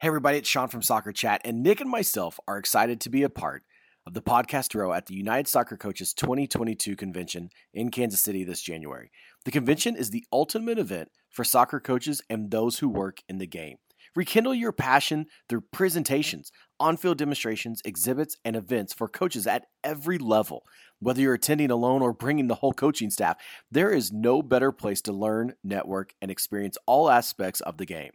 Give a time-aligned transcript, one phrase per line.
[0.00, 3.22] Hey, everybody, it's Sean from Soccer Chat, and Nick and myself are excited to be
[3.22, 3.64] a part
[4.06, 8.62] of the podcast row at the United Soccer Coaches 2022 convention in Kansas City this
[8.62, 9.10] January.
[9.44, 13.46] The convention is the ultimate event for soccer coaches and those who work in the
[13.46, 13.76] game.
[14.16, 20.16] Rekindle your passion through presentations, on field demonstrations, exhibits, and events for coaches at every
[20.16, 20.64] level.
[21.00, 23.36] Whether you're attending alone or bringing the whole coaching staff,
[23.70, 28.12] there is no better place to learn, network, and experience all aspects of the game.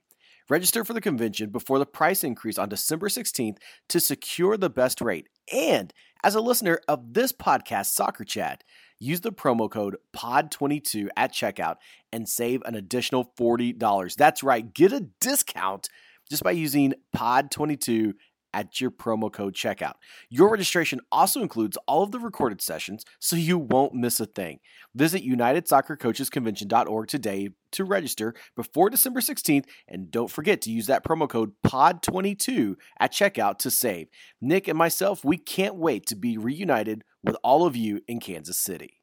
[0.48, 3.57] Register for the convention before the price increase on December 16th
[3.89, 5.28] to secure the best rate.
[5.52, 5.92] And
[6.24, 8.64] as a listener of this podcast, Soccer Chat,
[9.00, 11.78] use the promo code POD22 at checkout
[12.14, 14.16] and save an additional $40.
[14.16, 15.89] That's right, get a discount
[16.29, 18.14] just by using POD22
[18.55, 19.95] at your promo code checkout.
[20.29, 24.59] Your registration also includes all of the recorded sessions, so you won't miss a thing.
[24.96, 31.27] Visit UnitedSoccerCoachesConvention.org today to register before December 16th, and don't forget to use that promo
[31.27, 34.08] code POD22 at checkout to save.
[34.39, 38.58] Nick and myself, we can't wait to be reunited with all of you in Kansas
[38.58, 39.02] City.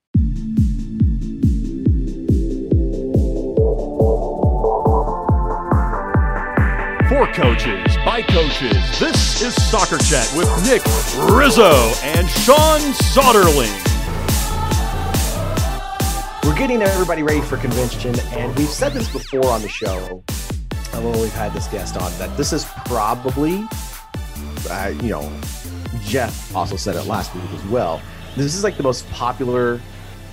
[7.13, 10.83] For coaches, by coaches, this is Soccer Chat with Nick
[11.31, 11.71] Rizzo
[12.03, 12.81] and Sean
[13.13, 13.69] Soderling.
[16.43, 20.25] We're getting everybody ready for convention, and we've said this before on the show
[20.95, 23.69] when we've had this guest on that this is probably,
[24.71, 25.31] uh, you know,
[26.05, 28.01] Jeff also said it last week as well.
[28.39, 29.83] This is like the most popular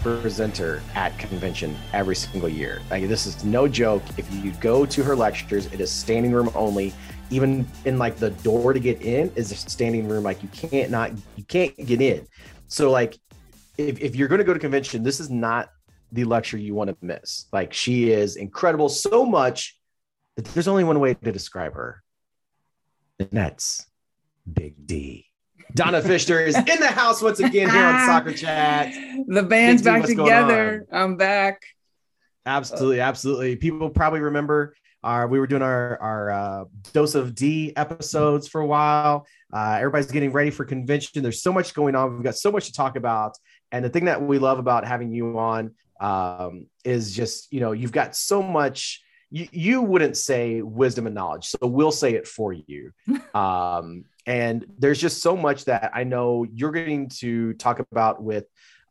[0.01, 2.81] presenter at convention every single year.
[2.89, 4.03] Like this is no joke.
[4.17, 6.93] If you go to her lectures, it is standing room only.
[7.31, 10.23] Even in like the door to get in is a standing room.
[10.23, 12.25] Like you can't not you can't get in.
[12.67, 13.17] So like
[13.77, 15.69] if, if you're going to go to convention, this is not
[16.11, 17.45] the lecture you want to miss.
[17.53, 19.79] Like she is incredible so much
[20.35, 22.03] that there's only one way to describe her.
[23.19, 23.85] And that's
[24.51, 25.28] Big D.
[25.75, 28.93] Donna Fisher is in the house once again here on Soccer Chat.
[29.27, 30.85] The band's back together.
[30.91, 31.61] I'm back.
[32.45, 33.55] Absolutely, absolutely.
[33.55, 38.61] People probably remember our we were doing our our uh, dose of D episodes for
[38.61, 39.27] a while.
[39.53, 41.23] Uh, everybody's getting ready for convention.
[41.23, 42.15] There's so much going on.
[42.15, 43.37] We've got so much to talk about.
[43.71, 47.71] And the thing that we love about having you on um, is just you know
[47.71, 49.01] you've got so much.
[49.31, 52.91] You, you wouldn't say wisdom and knowledge, so we'll say it for you.
[53.33, 58.45] Um, and there's just so much that I know you're getting to talk about with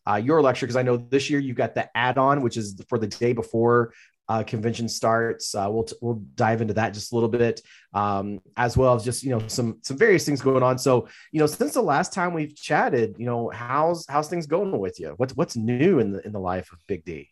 [0.09, 2.99] uh, your lecture because I know this year you've got the add-on, which is for
[2.99, 3.93] the day before
[4.28, 5.54] uh, convention starts.
[5.54, 7.62] Uh, we'll we'll dive into that just a little bit,
[7.94, 10.78] um, as well as just you know some some various things going on.
[10.78, 14.78] So you know, since the last time we've chatted, you know, how's how's things going
[14.78, 15.15] with you?
[15.16, 17.31] What's what's new in the in the life of Big D?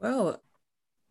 [0.00, 0.42] Well,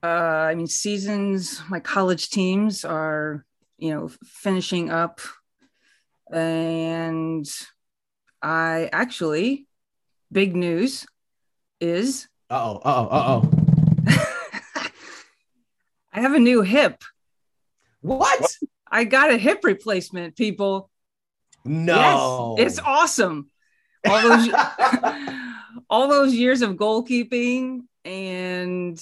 [0.07, 3.45] uh, I mean, seasons, my college teams are,
[3.77, 5.19] you know, finishing up.
[6.31, 7.45] And
[8.41, 9.67] I actually,
[10.31, 11.05] big news
[11.79, 14.85] is Uh oh, uh oh, uh oh.
[16.13, 17.03] I have a new hip.
[18.01, 18.55] What?
[18.89, 20.89] I got a hip replacement, people.
[21.65, 23.49] No, Yes, it's awesome.
[24.07, 24.49] All those
[25.89, 28.97] all those years of goalkeeping and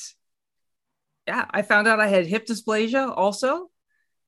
[1.27, 3.69] yeah, I found out I had hip dysplasia also.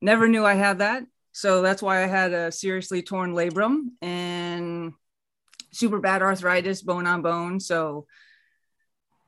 [0.02, 1.04] Never knew I had that.
[1.32, 4.94] So that's why I had a seriously torn labrum and
[5.72, 7.60] super bad arthritis, bone on bone.
[7.60, 8.08] So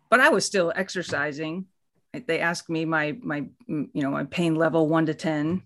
[0.10, 1.66] but I was still exercising.
[2.14, 5.62] They asked me my my you know, my pain level 1 to 10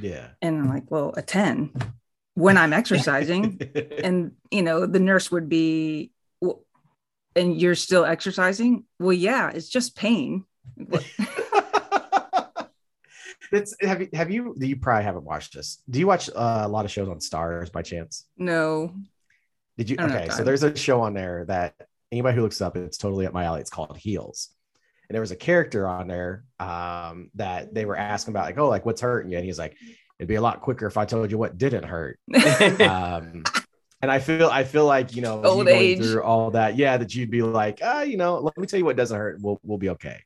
[0.00, 0.28] yeah.
[0.40, 1.72] and I'm like, "Well, a 10
[2.34, 3.60] when I'm exercising."
[4.02, 6.64] and you know the nurse would be "Well,
[7.36, 10.44] and you're still exercising well yeah it's just pain
[13.80, 15.82] have you have you you probably haven't watched this.
[15.88, 18.26] Do you watch uh, a lot of shows on Starz by chance?
[18.36, 18.92] no
[19.78, 19.96] Did you?
[19.98, 21.74] I don't have Okay, so there's a show on there that
[22.10, 23.60] anybody who looks up, it's totally up my alley.
[23.60, 24.50] It's called Heels,
[25.08, 28.68] and there was a character on there um, that they were asking about, like, oh,
[28.68, 29.76] like what's hurting you, and he's like,
[30.18, 32.18] it'd be a lot quicker if I told you what didn't hurt.
[32.80, 33.44] um,
[34.00, 35.98] and I feel I feel like you know Old going age.
[35.98, 38.84] through all that, yeah, that you'd be like, ah, you know, let me tell you
[38.84, 39.40] what doesn't hurt.
[39.40, 40.20] We'll we'll be okay.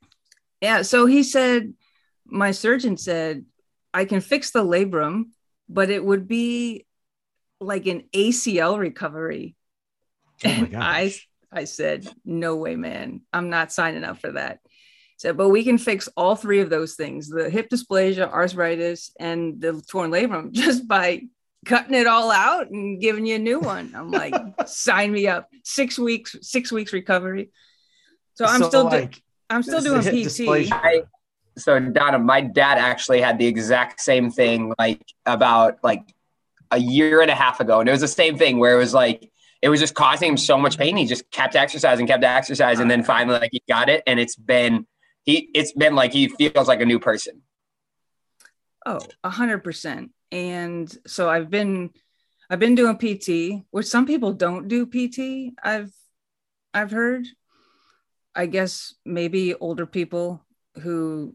[0.61, 1.73] Yeah so he said
[2.27, 3.45] my surgeon said
[3.95, 5.25] i can fix the labrum
[5.69, 6.87] but it would be
[7.61, 9.55] like an acl recovery
[10.45, 11.15] Oh my And I.
[11.51, 13.23] I said, no way, man.
[13.33, 14.61] I'm not signing up for that.
[15.17, 19.61] So, but we can fix all three of those things the hip dysplasia, arthritis, and
[19.61, 21.23] the torn labrum just by
[21.65, 23.95] cutting it all out and giving you a new one.
[23.97, 24.35] I'm like,
[24.67, 25.49] sign me up.
[25.65, 27.51] Six weeks, six weeks recovery.
[28.35, 30.73] So I'm So, still, do- like I'm still doing PT.
[30.73, 31.03] I
[31.57, 36.03] so Donna, my dad actually had the exact same thing like about like
[36.71, 37.81] a year and a half ago.
[37.81, 39.31] And it was the same thing where it was like
[39.61, 40.97] it was just causing him so much pain.
[40.97, 44.03] He just kept exercising, kept exercising, and then finally like he got it.
[44.07, 44.87] And it's been
[45.25, 47.43] he it's been like he feels like a new person.
[48.87, 50.13] Oh, a hundred percent.
[50.31, 51.91] And so I've been
[52.49, 55.55] I've been doing PT, which some people don't do PT.
[55.63, 55.93] I've
[56.73, 57.27] I've heard.
[58.35, 60.45] I guess maybe older people
[60.83, 61.35] who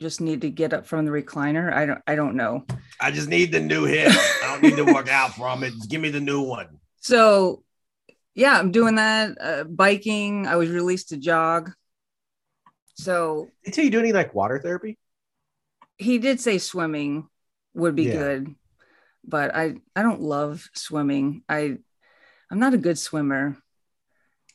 [0.00, 1.72] just need to get up from the recliner.
[1.72, 2.64] I don't I don't know.
[3.00, 4.12] I just need the new hip.
[4.12, 5.72] I don't need to work out from it.
[5.72, 6.78] Just give me the new one.
[7.00, 7.62] So
[8.34, 9.36] yeah, I'm doing that.
[9.40, 10.46] Uh, biking.
[10.46, 11.72] I was released to jog.
[12.94, 14.98] So did you do any like water therapy?
[15.96, 17.28] He did say swimming
[17.74, 18.12] would be Yeah.
[18.12, 18.54] good,
[19.24, 21.42] but I I don't love swimming.
[21.48, 21.78] I
[22.50, 23.56] I'm not a good swimmer.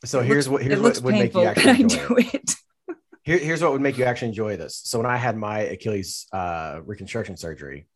[0.04, 2.32] So It here's looks- what here's what would make you actually enjoy it.
[2.32, 2.54] do it.
[3.22, 4.82] Here, here's what would make you actually enjoy this.
[4.84, 7.86] So when I had my Achilles uh, reconstruction surgery,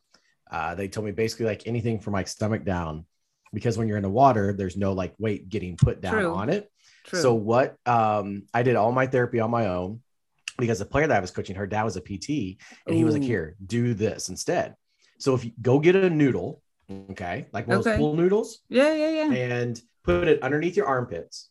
[0.49, 3.05] uh, they told me basically like anything from my stomach down,
[3.53, 6.33] because when you're in the water, there's no like weight getting put down True.
[6.33, 6.71] on it.
[7.05, 7.21] True.
[7.21, 10.01] So what um, I did all my therapy on my own
[10.57, 12.57] because the player that I was coaching, her dad was a PT,
[12.87, 14.75] and he was like, "Here, do this instead."
[15.19, 16.63] So if you go get a noodle,
[17.11, 17.99] okay, like one of those Okay.
[17.99, 19.31] pool noodles, yeah, yeah, yeah.
[19.31, 21.48] and put it underneath your armpits,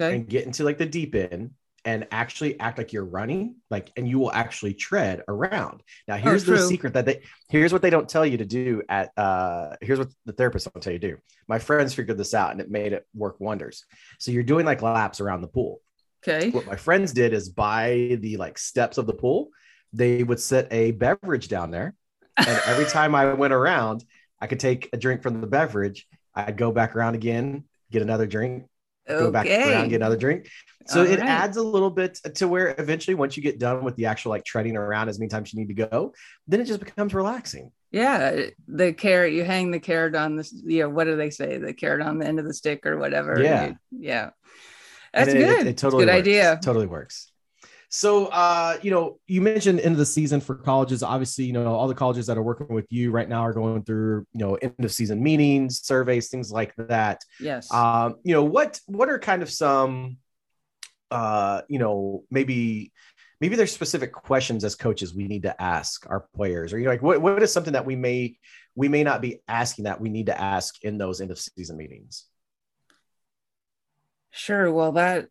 [0.00, 0.16] Okay.
[0.16, 1.52] and get into like the deep end
[1.86, 6.44] and actually act like you're running like and you will actually tread around now here's
[6.44, 6.66] the Oh, true.
[6.68, 10.08] secret that they here's what they don't tell you to do at uh here's what
[10.24, 12.92] the therapist don't tell you to do my friends figured this out and it made
[12.92, 13.84] it work wonders
[14.18, 15.80] so you're doing like laps around the pool
[16.26, 16.50] Okay.
[16.50, 19.50] what my friends did is by the like steps of the pool
[19.92, 21.94] they would set a beverage down there
[22.38, 24.02] and every time i went around
[24.40, 28.26] i could take a drink from the beverage i'd go back around again get another
[28.26, 28.64] drink
[29.08, 30.48] go back around, get another drink.
[30.86, 31.28] So All it right.
[31.28, 34.44] adds a little bit to where eventually, once you get done with the actual like
[34.44, 36.12] treading around as many times you need to go,
[36.46, 37.72] then it just becomes relaxing.
[37.90, 39.32] Yeah, the carrot.
[39.32, 40.52] You hang the carrot on this.
[40.52, 41.56] You know, what do they say?
[41.58, 43.40] The carrot on the end of the stick or whatever.
[43.42, 43.66] Yeah.
[43.66, 44.30] You- yeah.
[45.14, 45.66] That's it- it- good.
[45.68, 46.18] It, totally good works.
[46.20, 46.60] idea.
[46.62, 47.30] Totally works.
[47.96, 51.04] So, uh, you know, you mentioned end of the season for colleges.
[51.04, 53.84] Obviously, you know, all the colleges that are working with you right now are going
[53.84, 57.22] through, you know, end of season meetings, surveys, things like that.
[57.38, 57.72] Yes.
[57.72, 60.16] um, you know what what are kind of some
[61.12, 62.92] uh you know maybe
[63.40, 66.90] maybe there's specific questions as coaches we need to ask our players or you know
[66.90, 68.36] like what, what is something that we may
[68.74, 71.76] we may not be asking that we need to ask in those end of season
[71.76, 72.24] meetings
[74.32, 74.72] sure.
[74.72, 75.28] Well, that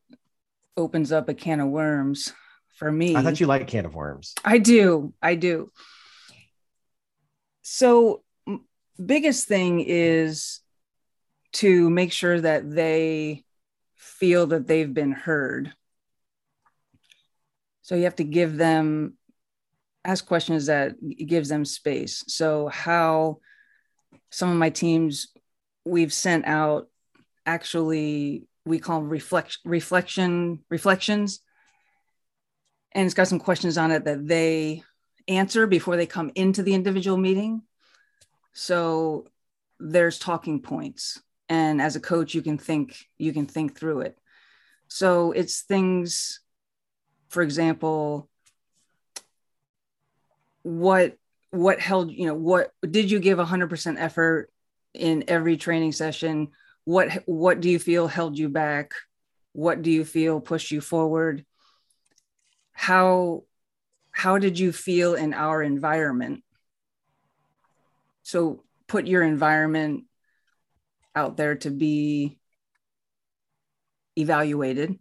[0.78, 2.32] opens up a can of worms
[2.74, 3.16] for me.
[3.16, 5.14] i thought you liked can of worms I do.
[5.22, 5.72] I do.
[7.62, 8.24] So,
[9.04, 10.60] biggest thing is
[11.54, 13.44] to make sure that they
[13.96, 15.74] feel that they've been heard.
[17.84, 19.14] So, you have to give them,
[20.04, 22.24] ask questions that gives them space.
[22.28, 23.40] So, how
[24.30, 25.30] some of my teams
[25.86, 26.88] we've sent out
[27.46, 31.42] actually, we call them reflect, reflection, reflections
[32.94, 34.84] and it's got some questions on it that they
[35.28, 37.62] answer before they come into the individual meeting.
[38.54, 39.28] So
[39.80, 44.18] there's talking points, and as a coach, you can think you can think through it.
[44.88, 46.40] So it's things,
[47.30, 48.30] for example,
[50.64, 51.18] what
[51.52, 54.50] what held you know what did you give 100% effort
[54.94, 56.48] in every training session
[56.84, 58.94] what what do you feel held you back
[59.52, 61.46] what do you feel pushed you forward
[62.74, 63.44] how
[64.12, 66.44] how did you feel in our environment?
[68.24, 70.06] So put your environment
[71.16, 72.38] out there to be
[74.16, 75.00] evaluated.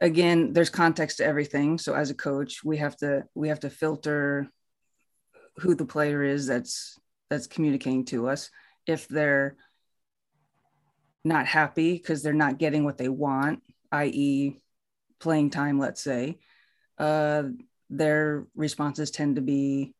[0.00, 1.78] Again there's context to everything.
[1.78, 4.48] So as a coach we have to we have to filter
[5.58, 6.98] who the player is that's
[7.30, 8.50] that's communicating to us.
[8.86, 9.56] If they're
[11.24, 14.60] not happy because they're not getting what they want i.e
[15.18, 16.38] playing time let's say
[16.98, 17.44] uh
[17.90, 19.94] their responses tend to be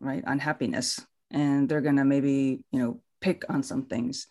[0.00, 1.04] right unhappiness.
[1.30, 4.26] And they're to maybe you know pick on some things.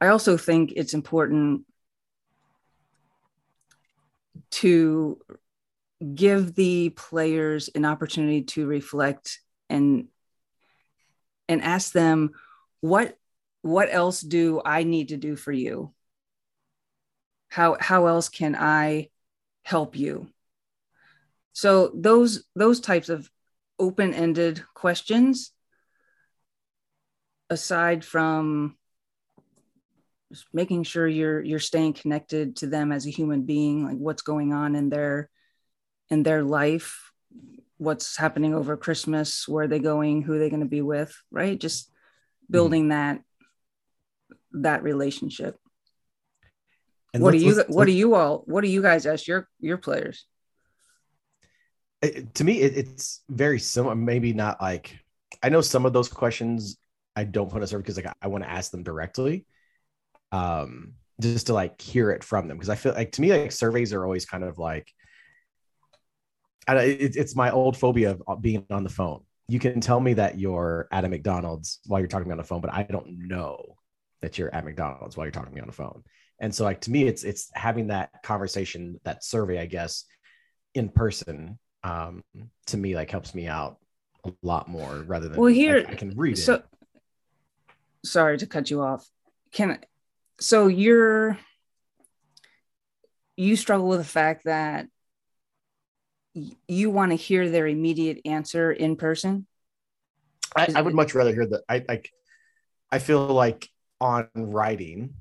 [0.00, 1.62] I also think it's important
[4.50, 5.20] to
[6.14, 10.08] give the players an opportunity to reflect and
[11.48, 12.30] and ask them
[12.80, 13.18] what
[13.60, 15.92] what else do i need to do for you
[17.50, 19.08] how how else can i
[19.62, 20.26] help you
[21.52, 23.30] so those those types of
[23.78, 25.52] open-ended questions
[27.50, 28.76] aside from
[30.32, 34.22] just making sure you're you're staying connected to them as a human being like what's
[34.22, 35.28] going on in their
[36.10, 37.12] in their life,
[37.78, 41.16] what's happening over Christmas, where are they going, who are they going to be with,
[41.30, 41.58] right?
[41.58, 41.90] Just
[42.50, 42.90] building mm-hmm.
[42.90, 43.22] that
[44.52, 45.56] that relationship.
[47.12, 49.78] And what do you what do you all what do you guys ask your your
[49.78, 50.26] players?
[52.02, 53.94] It, to me, it, it's very similar.
[53.94, 54.98] Maybe not like
[55.42, 56.78] I know some of those questions
[57.16, 59.44] I don't put a survey because like I, I want to ask them directly,
[60.32, 63.52] um, just to like hear it from them because I feel like to me like
[63.52, 64.88] surveys are always kind of like,
[66.66, 69.22] I, it, it's my old phobia of uh, being on the phone.
[69.48, 72.38] You can tell me that you're at a McDonald's while you're talking to me on
[72.38, 73.76] the phone, but I don't know
[74.20, 76.04] that you're at McDonald's while you're talking to me on the phone.
[76.40, 80.04] And so like to me, it's it's having that conversation, that survey, I guess,
[80.74, 81.58] in person.
[81.84, 82.22] Um,
[82.66, 83.78] to me, like helps me out
[84.24, 86.64] a lot more rather than well here I, I can read so, it.
[88.04, 89.06] Sorry to cut you off.
[89.52, 89.78] Can
[90.40, 91.38] so you're
[93.36, 94.86] you struggle with the fact that
[96.68, 99.46] you want to hear their immediate answer in person.
[100.54, 101.62] I, I would much rather hear that.
[101.68, 102.10] I like.
[102.92, 103.68] I feel like
[104.00, 105.14] on writing,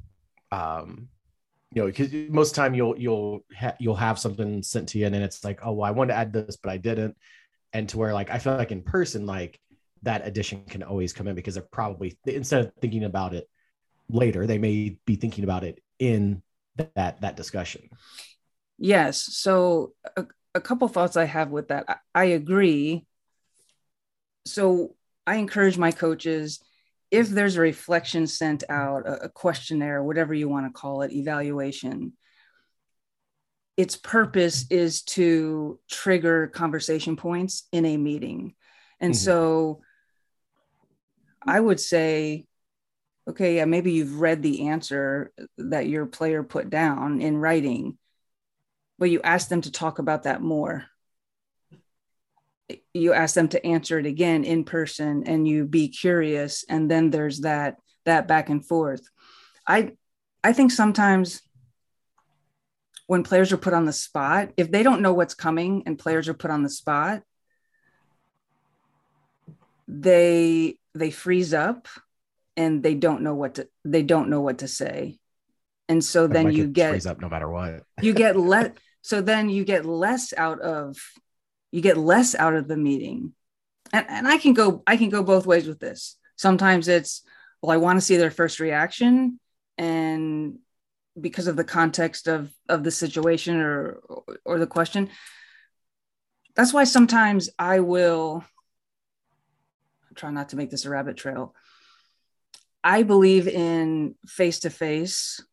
[0.51, 1.09] um,
[1.73, 5.13] you know, because most time you'll you'll ha- you'll have something sent to you, and
[5.13, 7.15] then it's like, oh, well, I wanted to add this, but I didn't,
[7.73, 9.59] and to where like I feel like in person, like
[10.03, 13.47] that addition can always come in because they're probably instead of thinking about it
[14.09, 16.41] later, they may be thinking about it in
[16.95, 17.89] that that discussion.
[18.77, 19.21] Yes.
[19.21, 20.25] So a,
[20.55, 21.85] a couple thoughts I have with that.
[21.87, 23.05] I, I agree.
[24.45, 24.95] So
[25.27, 26.63] I encourage my coaches
[27.11, 32.13] if there's a reflection sent out, a, questionnaire, whatever you want to call it, evaluation,
[33.77, 38.53] its purpose is to trigger conversation points in a meeting.
[38.99, 39.23] And mm-hmm.
[39.23, 39.81] so
[41.45, 42.45] I would say,
[43.27, 47.97] okay, yeah, maybe you've read the answer that your player put down in writing,
[48.97, 50.85] but you ask them to talk about that more
[52.93, 57.09] you ask them to answer it again in person and you be curious and then
[57.09, 59.01] there's that that back and forth.
[59.67, 59.91] I
[60.43, 61.41] i think sometimes
[63.07, 66.29] when players are put on the spot if they don't know what's coming and players
[66.29, 67.23] are put on the spot
[69.89, 71.87] they they freeze up
[72.55, 75.17] and they don't know what to they don't know what to say.
[75.87, 77.83] And so then you get freeze up no matter what.
[78.01, 80.97] you get let so then you get less out of
[81.71, 83.33] you get less out of the meeting.
[83.91, 86.17] And, and i can go i can go both ways with this.
[86.35, 87.23] Sometimes it's
[87.61, 89.39] well i want to see their first reaction
[89.77, 90.59] and
[91.19, 93.99] because of the context of of the situation or
[94.45, 95.09] or the question
[96.55, 98.43] that's why sometimes i will
[100.19, 101.55] try not to make this a rabbit trail.
[102.83, 105.43] I believe in face to face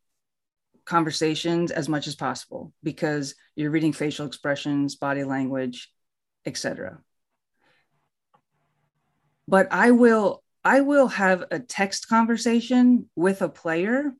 [0.85, 5.90] conversations as much as possible because you're reading facial expressions body language
[6.47, 7.00] etc.
[9.49, 14.12] But I will I will have a text conversation with a player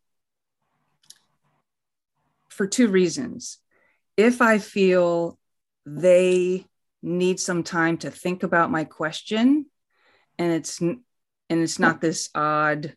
[2.49, 3.59] for two reasons.
[4.16, 5.38] If I feel
[5.85, 6.66] they
[7.02, 9.66] need some time to think about my question
[10.38, 11.00] and it's and
[11.49, 12.95] it's not this odd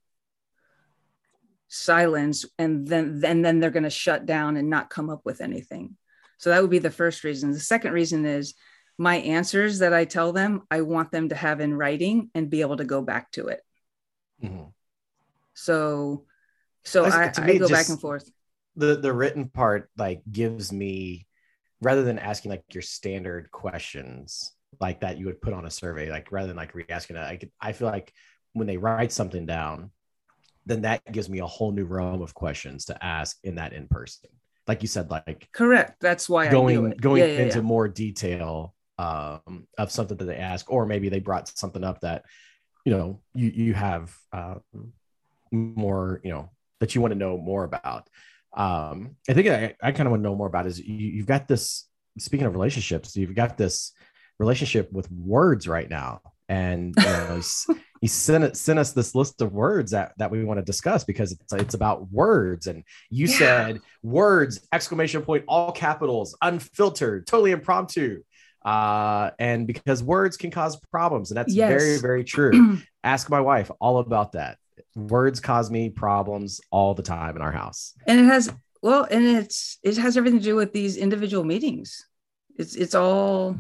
[1.67, 5.39] silence and then and then they're going to shut down and not come up with
[5.39, 5.95] anything
[6.39, 8.55] so that would be the first reason the second reason is
[8.99, 12.59] my answers that I tell them, I want them to have in writing and be
[12.59, 13.61] able to go back to it.
[14.43, 14.65] Mm-hmm.
[15.53, 16.25] So,
[16.83, 18.29] so I, I, go back and forth.
[18.75, 21.27] The the written part like gives me
[21.81, 24.51] rather than asking like your standard questions
[24.81, 27.37] like that you would put on a survey, like rather than like re-asking it, I
[27.37, 28.13] could, I feel like
[28.53, 29.91] when they write something down,
[30.65, 33.87] then that gives me a whole new realm of questions to ask in that in
[33.87, 34.29] person.
[34.67, 36.01] Like you said, like correct.
[36.01, 37.63] That's why I going going yeah, yeah, into yeah.
[37.63, 42.25] more detail um, of something that they ask, or maybe they brought something up that
[42.85, 44.55] you know you you have uh,
[45.51, 46.49] more you know
[46.81, 48.09] that you want to know more about.
[48.55, 51.25] Um, I think I, I kind of want to know more about is you, you've
[51.25, 51.85] got this.
[52.17, 53.93] Speaking of relationships, you've got this
[54.37, 57.41] relationship with words right now, and you know,
[58.01, 61.31] he sent sent us this list of words that that we want to discuss because
[61.31, 63.37] it's it's about words and you yeah.
[63.37, 68.21] said words exclamation point all capitals unfiltered totally impromptu
[68.63, 71.69] uh, and because words can cause problems, and that's yes.
[71.69, 72.79] very, very true.
[73.03, 74.57] Ask my wife all about that.
[74.95, 78.51] Words cause me problems all the time in our house, and it has
[78.81, 82.05] well, and it's it has everything to do with these individual meetings.
[82.57, 83.57] It's it's all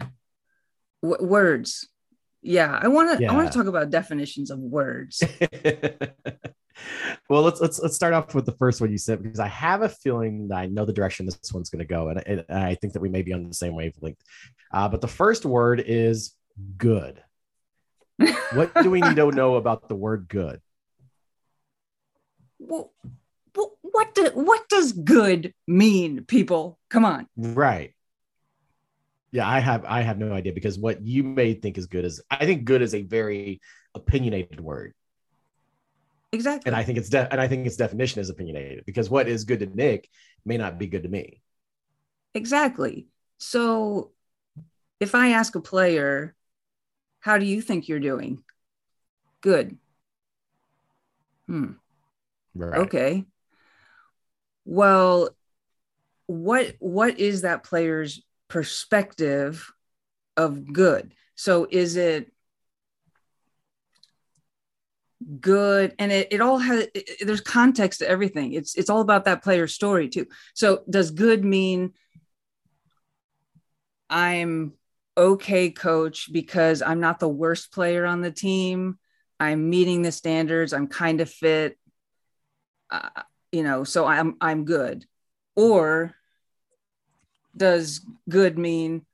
[1.01, 1.87] w- words.
[2.41, 3.31] Yeah, I want to yeah.
[3.31, 5.23] I want to talk about definitions of words.
[7.29, 9.81] well, let's let's let's start off with the first one you said because I have
[9.81, 12.75] a feeling that I know the direction this one's going to go, and, and, I
[12.75, 14.21] think that we may be on the same wavelength.
[14.71, 16.35] Uh, but the first word is
[16.77, 17.21] good.
[18.53, 20.61] what do we need to know about the word good?
[22.59, 22.91] Well,
[23.81, 26.79] what do, what does good mean, people?
[26.89, 27.27] Come on.
[27.35, 27.93] Right.
[29.31, 32.21] Yeah, I have I have no idea because what you may think is good is
[32.31, 33.61] I think good is a very
[33.93, 34.93] opinionated word.
[36.31, 36.69] Exactly.
[36.69, 39.45] And I think it's de- and I think its definition is opinionated because what is
[39.45, 40.09] good to Nick
[40.45, 41.41] may not be good to me.
[42.33, 43.07] Exactly.
[43.37, 44.11] So
[44.99, 46.35] if I ask a player,
[47.19, 48.43] how do you think you're doing?
[49.41, 49.77] Good.
[51.47, 51.71] Hmm.
[52.53, 52.79] Right.
[52.81, 53.25] Okay.
[54.65, 55.29] Well,
[56.27, 59.71] what what is that player's perspective
[60.37, 61.13] of good?
[61.35, 62.31] So is it
[65.39, 68.53] good and it, it all has it, there's context to everything.
[68.53, 70.27] It's it's all about that player's story too.
[70.53, 71.93] So does good mean
[74.09, 74.73] i'm
[75.15, 78.97] okay coach because i'm not the worst player on the team?
[79.41, 80.73] I'm meeting the standards.
[80.73, 81.77] I'm kind of fit.
[82.89, 83.09] Uh,
[83.51, 85.05] you know so i'm i'm good.
[85.55, 86.15] Or
[87.57, 89.05] does good mean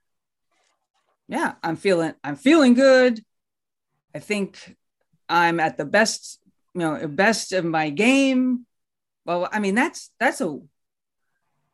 [1.28, 3.24] yeah i'm feeling i'm feeling good.
[4.14, 4.78] I think
[5.28, 6.40] I'm at the best,
[6.74, 8.66] you know, best of my game.
[9.26, 10.60] Well, I mean, that's that's a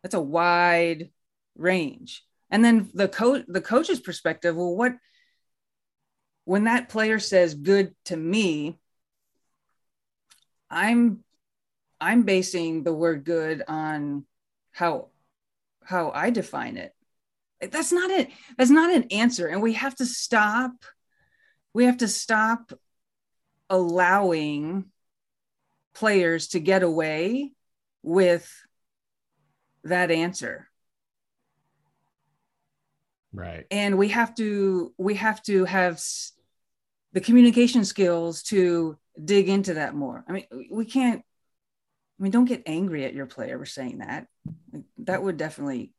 [0.04, 1.10] that's a wide
[1.58, 2.24] range.
[2.50, 4.94] And then the coach the coach's perspective, well, what
[6.46, 8.78] when that player says good to me,
[10.70, 11.24] I'm
[12.00, 14.26] I'm basing the word good on
[14.72, 15.10] how
[15.84, 16.94] how I define it.
[17.62, 18.30] That's not it.
[18.58, 19.48] That's not an answer.
[19.48, 20.72] And we have to stop.
[21.74, 22.74] We have to stop
[23.72, 24.86] allowing
[25.96, 27.54] players to get away
[28.04, 28.52] with
[29.86, 30.68] that answer.
[33.34, 33.66] Right.
[33.72, 36.04] And we have to we have to have
[37.14, 40.24] the communication skills to dig into that more.
[40.28, 41.24] I mean we can't
[42.20, 44.28] i mean don't get angry at your player for saying that.
[45.00, 45.94] That would definitely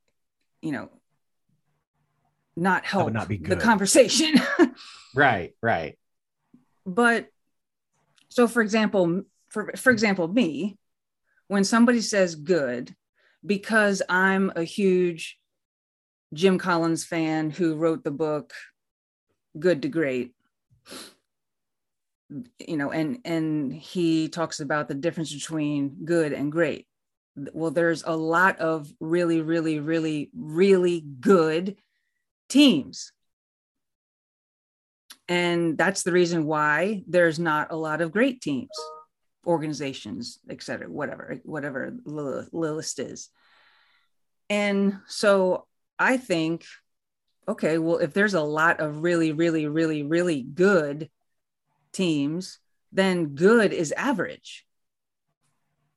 [0.61, 0.91] you know
[2.55, 4.35] not help not be the conversation.
[5.15, 5.99] Right right.
[6.87, 7.29] But
[8.33, 10.77] so for example for for example me
[11.49, 12.95] when somebody says good
[13.45, 15.39] because i'm a huge
[16.33, 18.53] jim collins fan who wrote the book
[19.59, 20.33] good to great
[22.59, 26.87] you know and and he talks about the difference between good and great.
[27.53, 31.77] Well there's a lot of really really really really good
[32.49, 33.13] teams
[35.29, 38.71] and that's the reason why there's not a lot of great teams
[39.47, 43.29] organizations etc whatever whatever the list is.
[44.49, 45.67] And so
[45.99, 46.65] i think
[47.47, 51.11] okay well if there's a lot of really really really really good
[51.93, 52.59] teams
[52.93, 54.67] then good is average.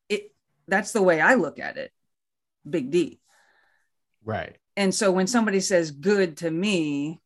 [0.10, 0.34] It
[0.68, 1.92] that's the way i look at it.
[2.68, 3.20] Big d.
[4.24, 4.58] Right.
[4.78, 7.22] And so when somebody says good to me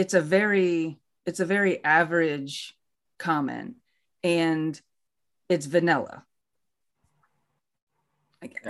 [0.00, 2.76] it's a very it's a very average
[3.18, 3.76] comment
[4.24, 4.80] and
[5.48, 6.24] it's vanilla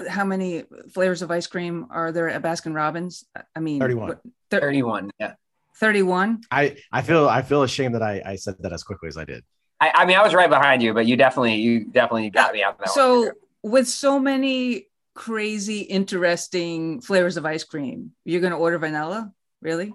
[0.08, 3.24] how many flavors of ice cream are there at Baskin Robbins?
[3.54, 4.08] I mean, 31.
[4.08, 5.12] What, thir- 31.
[5.20, 5.34] Yeah.
[5.76, 6.42] 31.
[6.50, 9.24] I, I feel, I feel ashamed that I, I said that as quickly as I
[9.24, 9.44] did.
[9.80, 12.64] I, I mean, I was right behind you, but you definitely, you definitely got me
[12.64, 12.76] out.
[12.90, 13.32] so one.
[13.62, 19.32] with so many crazy, interesting flavors of ice cream, you're going to order vanilla?
[19.62, 19.94] Really?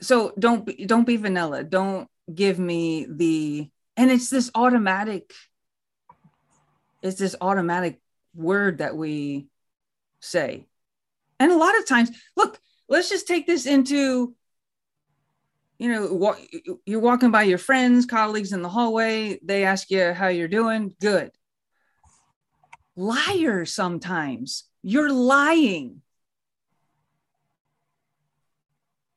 [0.00, 1.64] So don't be don't be vanilla.
[1.64, 5.32] Don't give me the and it's this automatic
[7.02, 8.00] it's this automatic
[8.34, 9.48] word that we
[10.20, 10.66] say.
[11.38, 12.58] And a lot of times look
[12.88, 14.34] let's just take this into
[15.78, 16.36] you know
[16.84, 19.38] you're walking by your friends colleagues in the hallway.
[19.42, 20.94] They ask you how you're doing.
[21.00, 21.30] Good.
[22.96, 24.64] Liar sometimes.
[24.82, 26.02] You're lying.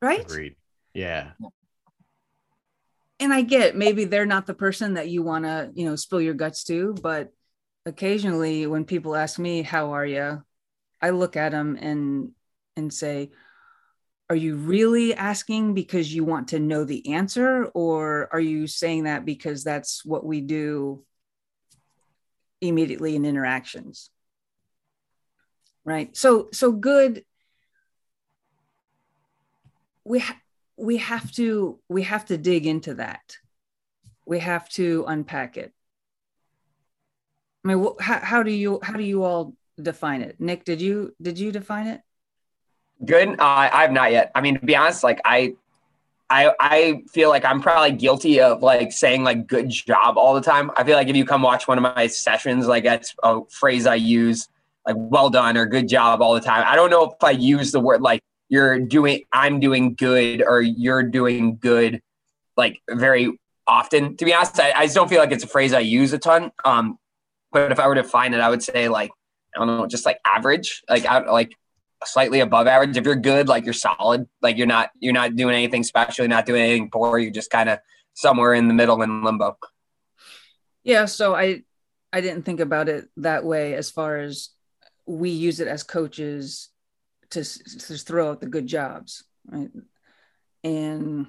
[0.02, 0.22] Right?
[0.22, 0.56] Agreed.
[0.94, 1.32] Yeah.
[3.20, 6.22] And I get maybe they're not the person that you want to, you know, spill
[6.22, 7.32] your guts to, but
[7.86, 10.44] occasionally when people ask me, "How are you?"
[11.02, 12.32] I look at them and
[12.76, 13.32] and say,
[14.30, 19.04] "Are you really asking because you want to know the answer or are you saying
[19.06, 21.06] that because that's what we do
[22.62, 24.10] immediately in interactions?"
[25.86, 26.16] Right?
[26.16, 27.24] So so good
[30.04, 30.40] we ha-
[30.78, 33.38] we have to we have to dig into that
[34.26, 35.74] we have to unpack it
[37.64, 40.40] I mean, wh- how, how do you how do you all define it?
[40.40, 42.02] Nick, did you did you define it?
[43.06, 43.40] Good.
[43.40, 44.32] Uh, I have not yet.
[44.36, 45.56] I mean, to be honest, like I,
[46.30, 50.42] I, I feel like I'm probably guilty of like saying like "good job" all the
[50.42, 50.72] time.
[50.78, 53.86] I feel like if you come watch one of my sessions, like that's a phrase
[53.86, 54.50] I use,
[54.86, 56.64] like "well done" or "good job" all the time.
[56.68, 58.22] I don't know if I use the word like
[58.54, 62.02] "you're doing," "I'm doing good" or "you're doing good,"
[62.56, 64.16] like very often.
[64.18, 66.20] To be honest, I, I just don't feel like it's a phrase I use a
[66.20, 66.52] ton.
[66.64, 67.00] Um,
[67.52, 69.10] but if I were to find it, I would say like
[69.56, 71.56] I don't know, just like average, like out like
[72.06, 72.96] slightly above average.
[72.96, 76.30] If you're good, like you're solid, like you're not you're not doing anything special, you're
[76.30, 77.80] not doing anything poor, you're just kind of
[78.14, 79.58] somewhere in the middle in limbo.
[80.84, 81.64] Yeah, so I
[82.12, 84.50] I didn't think about it that way as far as
[85.08, 86.70] we use it as coaches
[87.34, 89.70] to, to throw out the good jobs, right?
[90.64, 91.28] And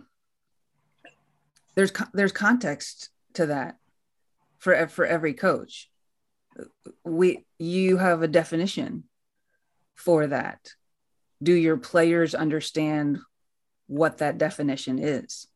[1.75, 3.77] there's there's context to that
[4.59, 5.91] for for every coach.
[7.05, 9.05] We you have a definition
[9.95, 10.61] for that.
[11.43, 13.19] Do your players understand
[13.87, 15.49] what that definition is?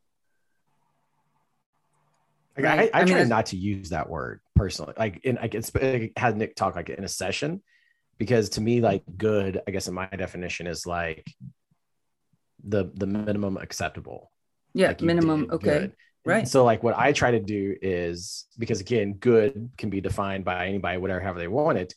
[2.57, 2.91] Like right?
[2.93, 4.95] I, I, I, try mean, not to use that word personally.
[4.99, 5.63] Like in I can
[6.17, 7.63] have Nick talk like in a session
[8.19, 11.27] because to me, like good, I guess in my definition is like
[12.65, 14.31] the the minimum acceptable.
[14.75, 15.49] Yeah, like minimum.
[15.51, 15.67] Okay.
[15.67, 15.93] Good.
[16.25, 16.47] Right.
[16.47, 20.67] so like what I try to do is because again, good can be defined by
[20.67, 21.95] anybody, whatever, however they want it.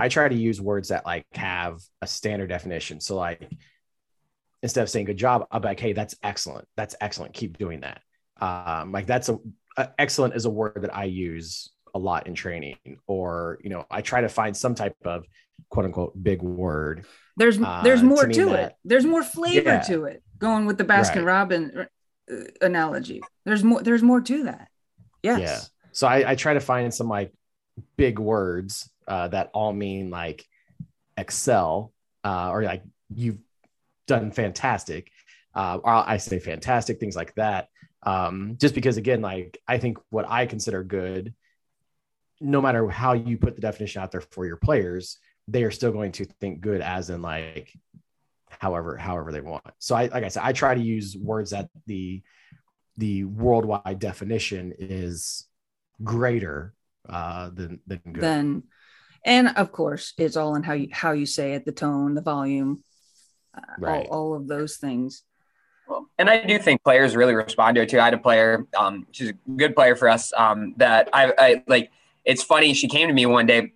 [0.00, 3.00] I try to use words that like have a standard definition.
[3.00, 3.50] So like
[4.62, 6.66] instead of saying good job, I'll be like, hey, that's excellent.
[6.76, 7.34] That's excellent.
[7.34, 8.00] Keep doing that.
[8.40, 9.38] Um, like that's a,
[9.76, 12.76] a excellent is a word that I use a lot in training,
[13.06, 15.24] or you know, I try to find some type of
[15.70, 17.06] quote unquote big word.
[17.36, 18.76] There's uh, there's more to, to that, it.
[18.84, 20.22] There's more flavor yeah, to it.
[20.38, 21.24] Going with the Baskin right.
[21.24, 21.86] Robin
[22.30, 23.22] uh, analogy.
[23.44, 23.82] There's more.
[23.82, 24.68] There's more to that.
[25.22, 25.40] Yes.
[25.40, 25.60] Yeah.
[25.92, 27.32] So I, I try to find some like
[27.96, 30.44] big words uh, that all mean like
[31.16, 31.92] excel
[32.24, 32.82] uh, or like
[33.14, 33.38] you've
[34.06, 35.10] done fantastic.
[35.54, 37.68] Uh, or I say fantastic things like that.
[38.02, 41.32] Um, just because again, like I think what I consider good,
[42.40, 45.18] no matter how you put the definition out there for your players,
[45.48, 47.72] they are still going to think good as in like
[48.48, 49.64] however however they want.
[49.78, 52.22] So I like I said, I try to use words that the
[52.96, 55.46] the worldwide definition is
[56.02, 56.74] greater
[57.08, 58.22] uh, than than good.
[58.22, 58.62] Then,
[59.24, 62.22] and of course, it's all in how you how you say it, the tone, the
[62.22, 62.82] volume,
[63.56, 64.06] uh, right.
[64.08, 65.22] all, all of those things.
[65.86, 68.00] Well, and I do think players really respond to it too.
[68.00, 70.32] I had a player, um, she's a good player for us.
[70.34, 71.90] Um, that I, I like.
[72.24, 72.74] It's funny.
[72.74, 73.72] She came to me one day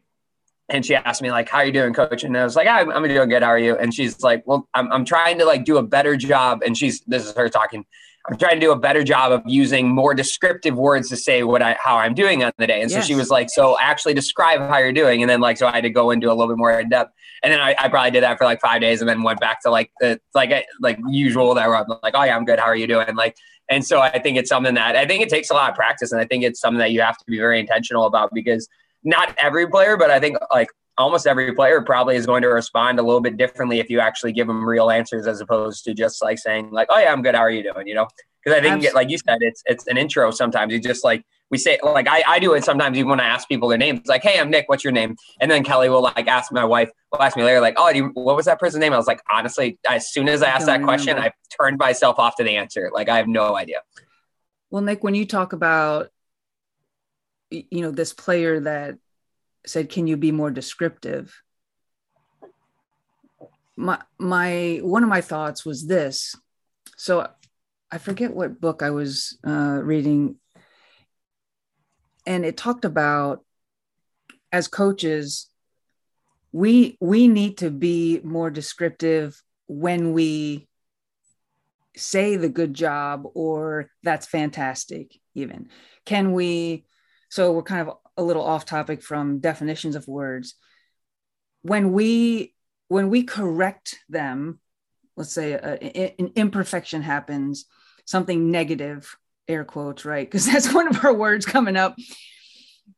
[0.68, 2.24] and she asked me like how are you doing coach?
[2.24, 3.42] And i was like ah, i'm, I'm doing good.
[3.42, 3.76] How are you?
[3.76, 7.00] And she's like well I'm, I'm trying to like do a better job and she's
[7.02, 7.84] this is her talking
[8.28, 11.62] i'm trying to do a better job of using more descriptive words to say what
[11.62, 12.82] i how i'm doing on the day.
[12.82, 13.02] And yes.
[13.02, 15.72] so she was like so actually describe how you're doing and then like so i
[15.72, 17.12] had to go into a little bit more in depth.
[17.42, 19.62] And then I, I probably did that for like five days and then went back
[19.62, 22.58] to like the like like usual that I'm like oh yeah i'm good.
[22.58, 23.14] How are you doing?
[23.14, 23.36] Like
[23.68, 26.12] and so i think it's something that i think it takes a lot of practice
[26.12, 28.68] and i think it's something that you have to be very intentional about because
[29.04, 32.98] not every player, but I think like almost every player probably is going to respond
[32.98, 36.22] a little bit differently if you actually give them real answers as opposed to just
[36.22, 37.34] like saying like, "Oh yeah, I'm good.
[37.34, 38.08] How are you doing?" You know,
[38.42, 39.00] because I think Absolutely.
[39.00, 40.30] like you said, it's it's an intro.
[40.30, 43.26] Sometimes you just like we say like I, I do it sometimes even when I
[43.26, 44.06] ask people their names.
[44.06, 44.68] Like, "Hey, I'm Nick.
[44.68, 46.90] What's your name?" And then Kelly will like ask my wife.
[47.10, 49.22] Will ask me later like, "Oh, you, what was that person's name?" I was like,
[49.32, 51.34] honestly, as soon as I asked that question, remember.
[51.34, 52.90] I turned myself off to the answer.
[52.92, 53.80] Like I have no idea.
[54.70, 56.10] Well, Nick, when you talk about
[57.50, 58.96] you know this player that
[59.66, 61.42] said, "Can you be more descriptive?"
[63.76, 66.34] My my one of my thoughts was this.
[66.96, 67.26] So
[67.90, 70.36] I forget what book I was uh, reading,
[72.28, 73.42] and it talked about
[74.52, 75.48] as coaches,
[76.52, 80.68] we we need to be more descriptive when we
[81.96, 85.68] say the good job or that's fantastic even.
[86.04, 86.84] Can we
[87.30, 90.54] so we're kind of a little off topic from definitions of words.
[91.62, 92.54] When we
[92.88, 94.60] when we correct them
[95.16, 97.64] let's say a, an imperfection happens
[98.04, 99.16] something negative
[99.48, 100.26] air quotes right?
[100.26, 101.96] Because that's one of our words coming up.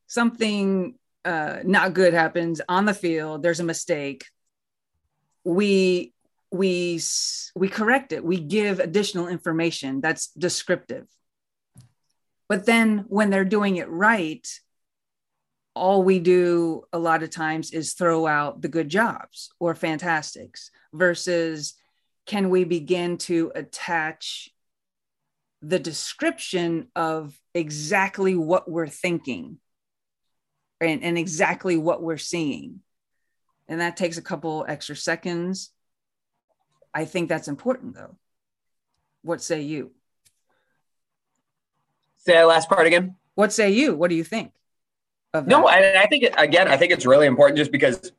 [0.07, 3.43] Something uh, not good happens on the field.
[3.43, 4.25] There's a mistake.
[5.45, 6.13] We
[6.51, 7.01] we
[7.55, 8.25] we correct it.
[8.25, 11.07] We give additional information that's descriptive.
[12.49, 14.47] But then when they're doing it right
[15.75, 20.71] all we do a lot of times is throw out the good jobs or fantastics
[20.93, 21.75] versus
[22.27, 24.51] can we begin to attach
[25.63, 29.59] the description of exactly what we're thinking
[30.81, 32.81] and, and exactly what we're seeing.
[33.69, 35.71] And that takes a couple extra seconds.
[36.93, 38.17] I think that's important though.
[39.23, 39.93] What say you?
[42.19, 43.17] Say that last part again.
[43.35, 43.95] What say you?
[43.95, 44.53] What do you think?
[45.47, 48.13] no, I, I think again, I think it's really important just because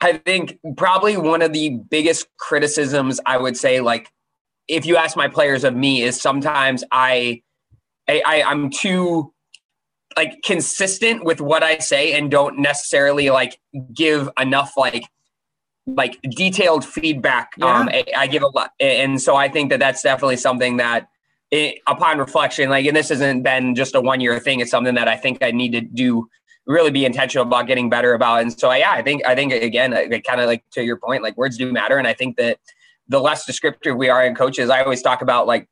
[0.00, 4.10] I think probably one of the biggest criticisms I would say, like,
[4.68, 7.42] if you ask my players of me, is sometimes I,
[8.08, 9.32] I, I I'm too
[10.16, 13.60] like consistent with what I say and don't necessarily like
[13.92, 15.04] give enough like
[15.86, 17.52] like detailed feedback.
[17.56, 17.66] Yeah.
[17.66, 21.08] Um, I, I, give a lot, and so I think that that's definitely something that,
[21.50, 24.60] it, upon reflection, like, and this hasn't been just a one year thing.
[24.60, 26.28] It's something that I think I need to do
[26.66, 28.42] really be intentional about getting better about.
[28.42, 31.36] And so, yeah, I think, I think again, kind of like to your point, like
[31.38, 31.96] words do matter.
[31.96, 32.58] And I think that
[33.08, 35.66] the less descriptive we are in coaches, I always talk about like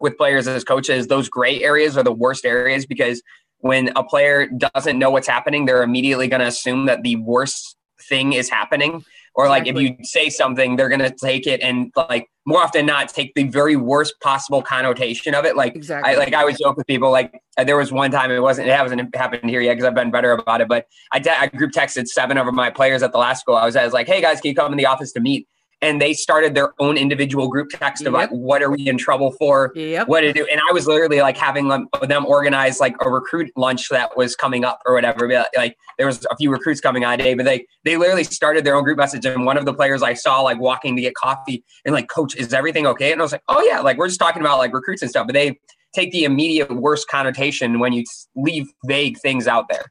[0.00, 3.22] with players as coaches, those gray areas are the worst areas because
[3.58, 7.76] when a player doesn't know what's happening, they're immediately going to assume that the worst
[8.08, 9.04] thing is happening
[9.34, 9.86] or like exactly.
[9.86, 13.32] if you say something they're going to take it and like more often not take
[13.34, 16.12] the very worst possible connotation of it like exactly.
[16.12, 18.68] I, like I always joke with people like uh, there was one time it wasn't
[18.68, 21.72] it hasn't happened here yet because I've been better about it but I, I group
[21.72, 24.20] texted seven of my players at the last school I was, I was like hey
[24.20, 25.48] guys can you come in the office to meet
[25.80, 28.08] and they started their own individual group text yep.
[28.08, 30.08] about what are we in trouble for, yep.
[30.08, 30.46] what to do.
[30.50, 34.34] And I was literally like having them, them organize like a recruit lunch that was
[34.34, 35.28] coming up or whatever.
[35.56, 38.74] Like there was a few recruits coming on day, but they they literally started their
[38.74, 39.24] own group message.
[39.24, 42.34] And one of the players I saw like walking to get coffee and like, coach,
[42.36, 43.12] is everything okay?
[43.12, 45.26] And I was like, oh yeah, like we're just talking about like recruits and stuff.
[45.26, 45.58] But they
[45.94, 49.84] take the immediate worst connotation when you leave vague things out there.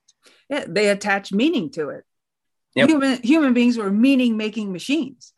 [0.50, 2.04] Yeah, they attach meaning to it.
[2.76, 2.89] Yep.
[2.89, 5.34] Human human beings were meaning making machines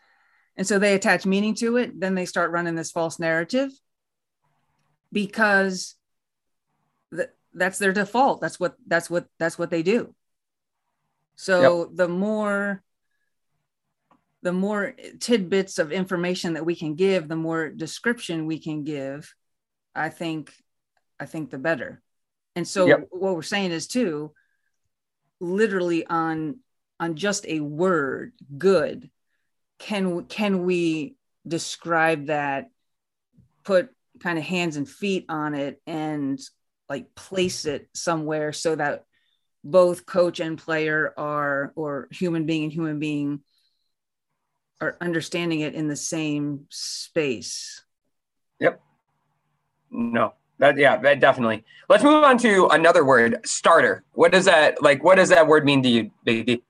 [0.59, 1.97] and so they attach meaning to it.
[1.97, 3.71] Then they start running this false narrative
[5.09, 5.95] because
[7.15, 8.41] th- that's their default.
[8.41, 10.13] That's what that's what that's what they do.
[11.37, 11.91] So yep.
[11.93, 12.83] the more
[14.41, 19.33] the more tidbits of information that we can give, the more description we can give,
[19.95, 20.51] I think
[21.21, 22.01] I think the better.
[22.57, 23.07] And so yep.
[23.11, 24.33] what we're saying is too
[25.39, 26.59] literally on
[26.99, 29.09] on just a word good
[29.79, 31.15] can can we
[31.47, 32.69] describe that
[33.63, 33.89] put
[34.19, 36.39] kind of hands and feet on it and
[36.89, 39.05] like place it somewhere so that
[39.63, 43.41] both coach and player are or human being and human being
[44.81, 47.83] are understanding it in the same space?
[48.59, 48.81] Yep.
[49.91, 51.65] No that yeah that definitely.
[51.87, 54.03] Let's move on to another word starter.
[54.11, 56.63] What does that like what does that word mean to you baby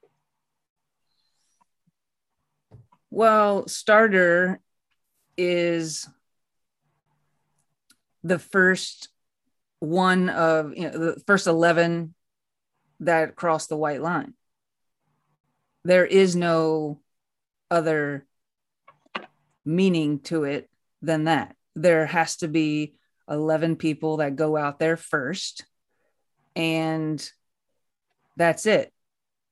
[3.12, 4.60] Well, starter
[5.38, 6.08] is
[8.24, 9.10] the first
[9.80, 12.14] one of you know the first 11
[13.00, 14.34] that cross the white line.
[15.84, 17.00] There is no
[17.72, 18.26] other
[19.66, 20.70] meaning to it
[21.02, 21.56] than that.
[21.76, 22.96] There has to be
[23.30, 25.66] 11 people that go out there first,
[26.56, 27.32] and
[28.36, 28.94] that's it.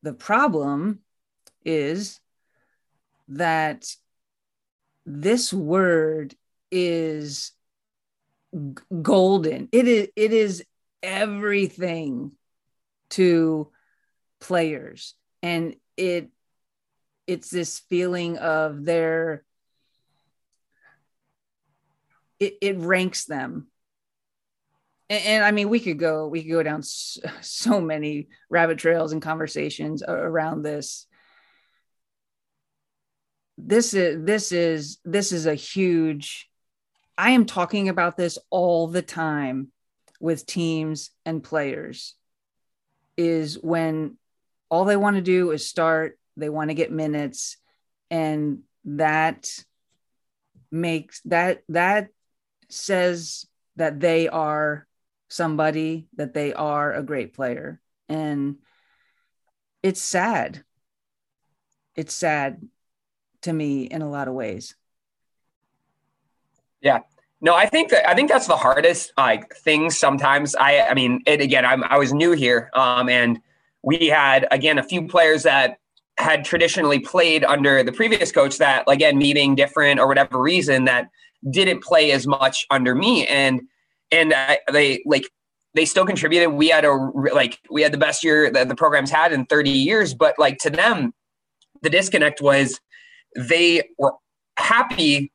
[0.03, 0.99] The problem
[1.63, 2.19] is
[3.29, 3.87] that
[5.05, 6.35] this word
[6.71, 7.51] is
[8.53, 9.69] g- golden.
[9.71, 10.63] It is it is
[11.01, 12.31] everything
[13.11, 13.71] to
[14.39, 15.13] players.
[15.41, 16.29] And it
[17.25, 19.43] it's this feeling of their
[22.39, 23.67] it, it ranks them.
[25.09, 28.77] And, and, i mean we could go we could go down so, so many rabbit
[28.77, 31.07] trails and conversations around this
[33.57, 36.49] this is this is this is a huge
[37.17, 39.71] i am talking about this all the time
[40.19, 42.15] with teams and players
[43.17, 44.17] is when
[44.69, 47.57] all they want to do is start they want to get minutes
[48.11, 49.49] and that
[50.71, 52.09] makes that that
[52.69, 54.87] says that they are
[55.29, 57.79] somebody that they are a great player.
[58.09, 58.57] And
[59.83, 60.63] it's sad.
[61.95, 62.61] It's sad
[63.47, 64.75] to me in a lot of ways.
[66.81, 66.99] Yeah.
[67.39, 70.55] No, I think that I think that's the hardest like thing sometimes.
[70.55, 72.69] I I mean, it again, I'm I was new here.
[72.73, 73.39] Um and
[73.83, 75.77] we had again a few players that
[76.17, 81.10] had traditionally played under the previous coach that again meeting different or whatever reason that
[81.49, 83.62] didn't play as much under me and
[84.12, 85.29] and I, they like
[85.75, 89.12] they still contributed we had a like we had the best year that the program's
[89.12, 91.13] had in 30 years but like to them
[91.83, 92.79] the disconnect was
[93.35, 94.13] they were
[94.57, 95.31] happy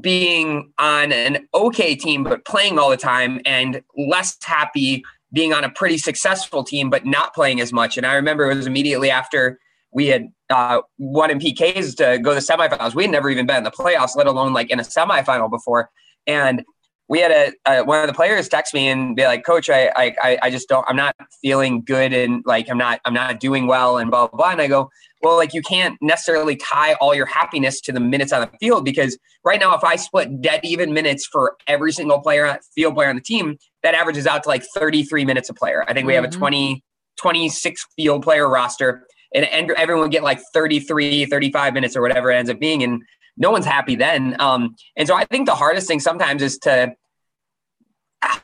[0.00, 5.64] being on an okay team but playing all the time and less happy being on
[5.64, 7.96] a pretty successful team but not playing as much.
[7.96, 9.58] And I remember it was immediately after
[9.92, 12.94] we had uh, won in PKs to go to the semifinals.
[12.94, 15.90] We had never even been in the playoffs, let alone like in a semifinal before.
[16.26, 16.64] And
[17.08, 19.92] we had a, a, one of the players text me and be like, "Coach, I,
[19.96, 20.84] I I just don't.
[20.88, 24.36] I'm not feeling good, and like I'm not I'm not doing well, and blah blah
[24.36, 24.90] blah." And I go,
[25.22, 28.84] "Well, like you can't necessarily tie all your happiness to the minutes on the field
[28.84, 33.08] because right now, if I split dead even minutes for every single player field player
[33.08, 35.84] on the team, that averages out to like 33 minutes a player.
[35.88, 36.24] I think we mm-hmm.
[36.24, 36.40] have a mm-hmm.
[36.40, 36.82] 20
[37.16, 42.30] 26 field player roster, and, and everyone would get like 33, 35 minutes or whatever
[42.30, 43.02] it ends up being, and
[43.36, 44.36] no one's happy then.
[44.40, 46.94] Um, and so I think the hardest thing sometimes is to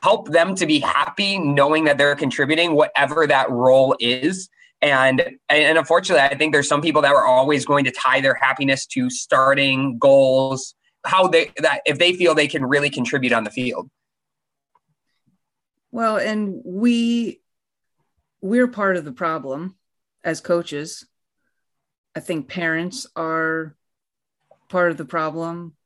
[0.01, 4.49] help them to be happy knowing that they're contributing whatever that role is.
[4.83, 8.33] And and unfortunately, I think there's some people that are always going to tie their
[8.35, 13.45] happiness to starting goals, how they that if they feel they can really contribute on
[13.45, 13.89] the field.
[15.89, 17.39] Well, and we
[18.41, 19.77] we're part of the problem
[20.21, 21.07] as coaches.
[22.13, 23.77] I think parents are
[24.67, 25.77] part of the problem.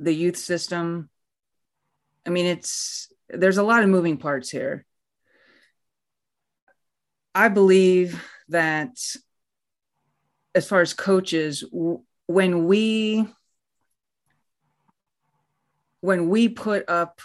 [0.00, 1.10] The youth system.
[2.26, 4.84] I mean, it's there's a lot of moving parts here.
[7.34, 8.98] I believe that
[10.54, 11.64] as far as coaches,
[12.26, 13.26] when we
[16.00, 17.20] when we put up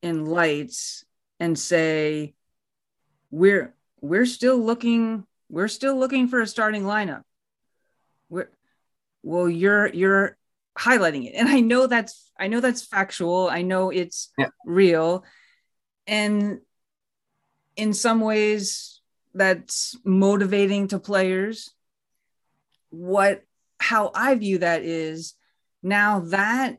[0.00, 1.04] in lights
[1.40, 2.34] and say
[3.30, 7.22] we're we're still looking we're still looking for a starting lineup.
[8.28, 8.50] We're
[9.22, 10.36] well, you're you're
[10.78, 13.48] highlighting it, and I know that's I know that's factual.
[13.48, 14.48] I know it's yeah.
[14.64, 15.24] real,
[16.06, 16.60] and
[17.76, 18.95] in some ways
[19.36, 21.72] that's motivating to players.
[22.90, 23.42] What
[23.78, 25.34] how I view that is
[25.82, 26.78] now that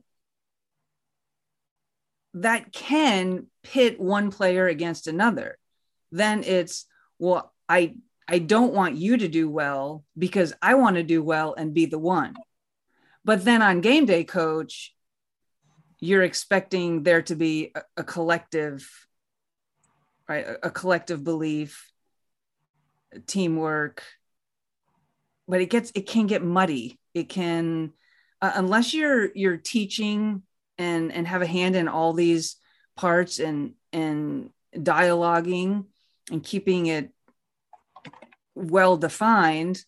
[2.33, 5.57] that can pit one player against another.
[6.11, 6.85] Then it's
[7.19, 7.95] well, I
[8.27, 11.85] I don't want you to do well because I want to do well and be
[11.85, 12.35] the one.
[13.23, 14.93] But then on game day coach,
[15.99, 18.87] you're expecting there to be a, a collective,
[20.27, 20.45] right?
[20.45, 21.86] A, a, collective belief,
[23.25, 24.03] teamwork.
[25.47, 26.99] But it gets it can get muddy.
[27.13, 27.93] It can
[28.41, 30.43] uh, unless you're you're teaching
[30.77, 32.57] and and have a hand in all these
[32.95, 35.85] parts and and dialoguing
[36.31, 37.11] and keeping it
[38.55, 39.83] well defined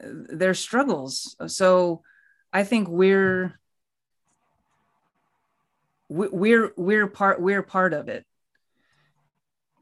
[0.00, 2.02] their struggles so
[2.52, 3.58] i think we're
[6.08, 8.26] we're we're part we're part of it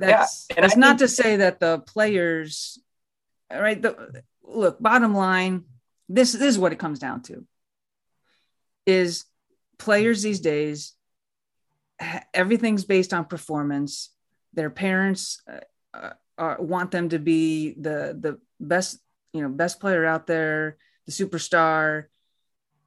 [0.00, 2.78] that's yeah, that's not think- to say that the players
[3.52, 5.64] right the look bottom line
[6.08, 7.46] this, this is what it comes down to
[8.86, 9.24] is
[9.78, 10.94] players these days
[12.34, 14.10] everything's based on performance.
[14.54, 15.42] Their parents
[15.94, 18.98] uh, uh, want them to be the the best
[19.32, 22.06] you know best player out there the superstar.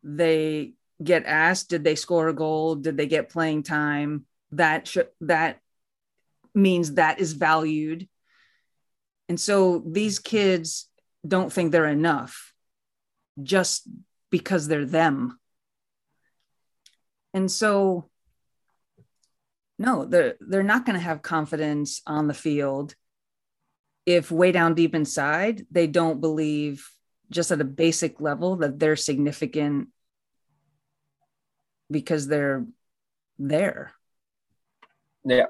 [0.03, 2.75] They get asked did they score a goal?
[2.75, 4.25] Did they get playing time?
[4.51, 5.59] That sh- that
[6.53, 8.07] means that is valued.
[9.29, 10.87] And so these kids
[11.27, 12.53] don't think they're enough
[13.41, 13.87] just
[14.29, 15.39] because they're them.
[17.33, 18.09] And so
[19.79, 22.93] no they're they're not going to have confidence on the field
[24.05, 26.87] if way down deep inside they don't believe
[27.31, 29.87] just at a basic level that they're significant
[31.89, 32.67] because they're
[33.39, 33.91] there.
[35.25, 35.45] Yeah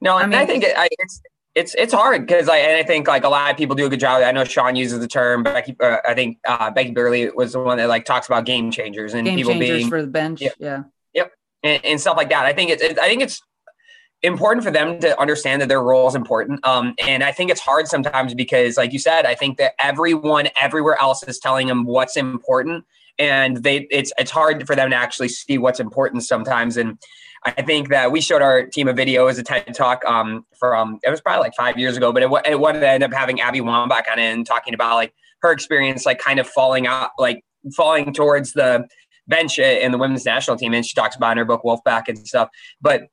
[0.00, 1.20] no i, mean, I think it, I, it's
[1.54, 3.88] it's it's hard because I and I think like a lot of people do a
[3.88, 4.22] good job.
[4.22, 5.76] I know Sean uses the term Becky.
[5.80, 9.14] Uh, I think uh, Becky Burleigh was the one that like talks about game changers
[9.14, 10.40] and game people changers being for the bench.
[10.40, 10.82] Yeah, yeah,
[11.12, 11.32] yep,
[11.64, 12.46] and, and, stuff like that.
[12.46, 13.42] I think it's it, I think it's
[14.22, 16.64] important for them to understand that their role is important.
[16.66, 20.48] Um, and I think it's hard sometimes because, like you said, I think that everyone
[20.60, 22.84] everywhere else is telling them what's important,
[23.18, 26.76] and they it's it's hard for them to actually see what's important sometimes.
[26.76, 26.98] And
[27.44, 30.98] I think that we showed our team a video as a TED talk um, from
[31.02, 33.40] it was probably like five years ago, but it, it wanted to end up having
[33.40, 37.42] Abby Wambach on it talking about like her experience, like kind of falling out, like
[37.74, 38.86] falling towards the
[39.26, 42.18] bench in the women's national team, and she talks about in her book Wolfpack and
[42.18, 42.50] stuff.
[42.82, 43.04] But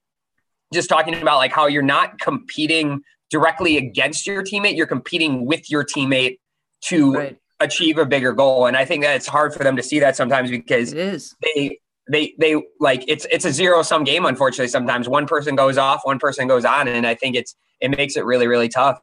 [0.74, 5.70] just talking about like how you're not competing directly against your teammate, you're competing with
[5.70, 6.38] your teammate
[6.82, 7.38] to right.
[7.60, 8.66] achieve a bigger goal.
[8.66, 12.34] And I think that it's hard for them to see that sometimes because they they
[12.40, 16.20] they like it's it's a zero sum game unfortunately sometimes one person goes off one
[16.20, 19.00] person goes on and i think it's it makes it really really tough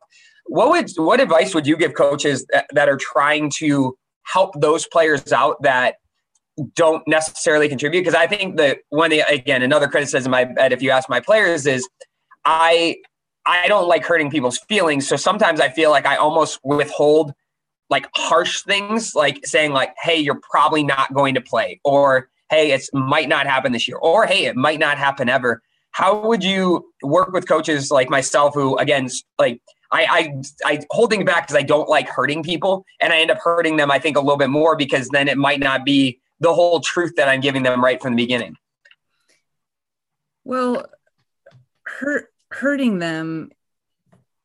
[0.46, 4.86] what would what advice would you give coaches that, that are trying to help those
[4.86, 5.96] players out that
[6.74, 10.90] don't necessarily contribute because I think that one again another criticism I bet if you
[10.90, 11.88] ask my players is
[12.44, 12.96] I
[13.46, 15.06] I don't like hurting people's feelings.
[15.06, 17.34] So sometimes I feel like I almost withhold
[17.90, 22.72] like harsh things, like saying like, "Hey, you're probably not going to play," or "Hey,
[22.72, 26.42] it might not happen this year," or "Hey, it might not happen ever." How would
[26.42, 29.60] you work with coaches like myself, who again, like
[29.92, 30.32] I,
[30.64, 33.76] I, I holding back because I don't like hurting people, and I end up hurting
[33.76, 33.90] them.
[33.90, 37.14] I think a little bit more because then it might not be the whole truth
[37.16, 38.56] that I'm giving them right from the beginning.
[40.44, 40.86] Well,
[41.84, 43.50] hurt hurting them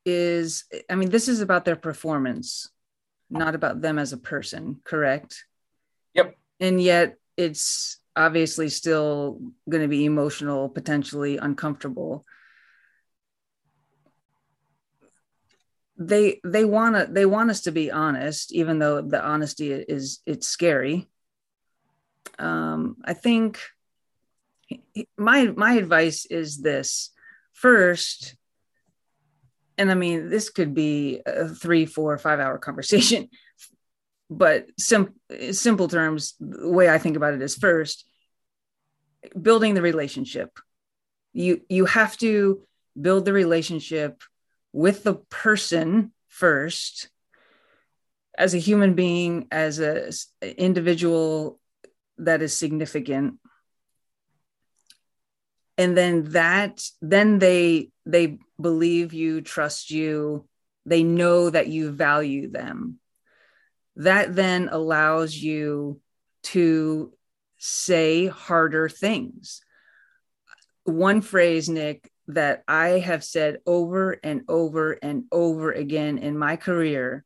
[0.06, 2.70] is i mean this is about their performance
[3.30, 5.46] not about them as a person correct?
[6.16, 6.36] Yep.
[6.60, 9.40] And yet it's obviously still
[9.70, 12.26] going to be emotional potentially uncomfortable.
[15.98, 20.22] They they want to they want us to be honest even though the honesty is
[20.26, 21.08] it's scary
[22.40, 23.60] um i think
[25.18, 27.12] my my advice is this.
[27.54, 28.36] First
[29.78, 33.28] and i mean this could be a three four five hour conversation
[34.30, 35.16] but sim-
[35.52, 38.06] simple terms the way i think about it is first
[39.40, 40.60] building the relationship.
[41.34, 42.62] You you have to
[43.00, 44.24] build the relationship
[44.74, 47.10] with the person first.
[48.38, 50.12] As a human being as a
[50.42, 51.59] individual
[52.20, 53.36] that is significant.
[55.78, 60.48] And then that then they they believe you trust you.
[60.86, 63.00] They know that you value them.
[63.96, 66.02] That then allows you
[66.44, 67.14] to
[67.58, 69.62] say harder things.
[70.84, 76.56] One phrase nick that i have said over and over and over again in my
[76.56, 77.26] career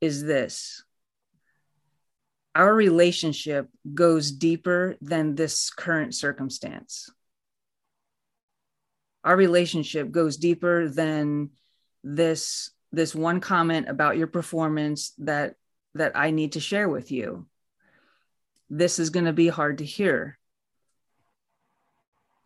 [0.00, 0.84] is this
[2.54, 7.10] our relationship goes deeper than this current circumstance
[9.24, 11.50] our relationship goes deeper than
[12.04, 15.54] this this one comment about your performance that
[15.94, 17.46] that I need to share with you.
[18.68, 20.38] This is going to be hard to hear.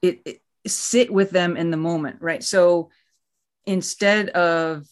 [0.03, 2.43] It, it sit with them in the moment, right?
[2.43, 2.91] So
[3.67, 4.87] instead of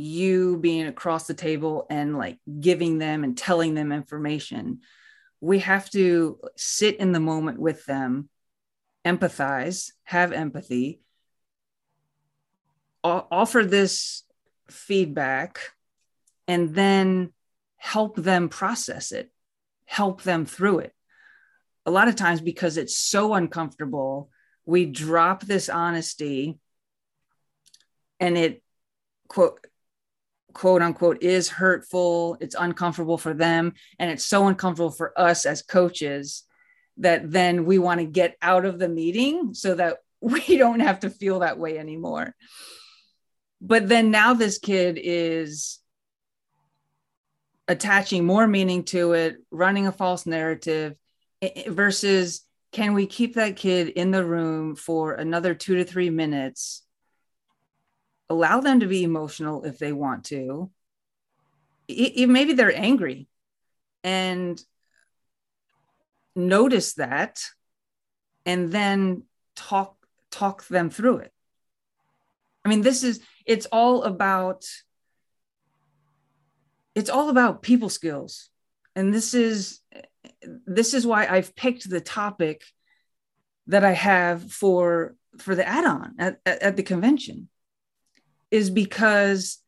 [0.00, 4.80] you being across the table and like giving them and telling them information,
[5.40, 8.28] we have to sit in the moment with them
[9.04, 11.00] empathize, have empathy,
[13.02, 14.24] offer this
[14.68, 15.60] feedback,
[16.46, 17.32] and then
[17.76, 19.32] help them process it,
[19.86, 20.94] help them through it.
[21.86, 24.30] A lot of times, because it's so uncomfortable,
[24.66, 26.58] we drop this honesty
[28.20, 28.62] and it,
[29.28, 29.66] quote,
[30.52, 35.62] quote unquote is hurtful it's uncomfortable for them and it's so uncomfortable for us as
[35.62, 36.44] coaches
[37.00, 41.00] that then we want to get out of the meeting so that we don't have
[41.00, 42.34] to feel that way anymore.
[43.60, 45.78] But then now this kid is
[47.68, 50.94] attaching more meaning to it, running a false narrative
[51.66, 52.42] versus
[52.72, 56.82] can we keep that kid in the room for another two to three minutes?
[58.30, 60.70] Allow them to be emotional if they want to.
[61.88, 63.28] Maybe they're angry
[64.02, 64.58] and
[66.34, 67.42] notice that
[68.46, 69.24] and then
[69.56, 69.96] talk
[70.30, 71.32] talk them through it.
[72.64, 74.64] I mean this is it's all about
[76.94, 78.48] it's all about people skills.
[78.94, 79.80] And this is
[80.66, 82.62] this is why i've picked the topic
[83.66, 87.48] that i have for for the add-on at, at, at the convention
[88.50, 89.58] is because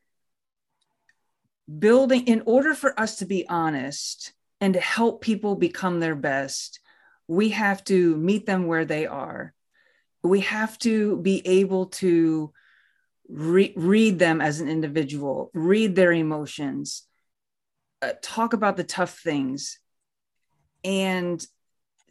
[1.79, 6.81] building in order for us to be honest and to help people become their best,
[7.29, 9.55] we have to meet them where they are.
[10.23, 12.53] We have to be able to
[13.29, 17.03] re- read them as an individual, read their emotions,
[18.03, 19.79] uh, talk about the tough things,
[20.85, 21.45] and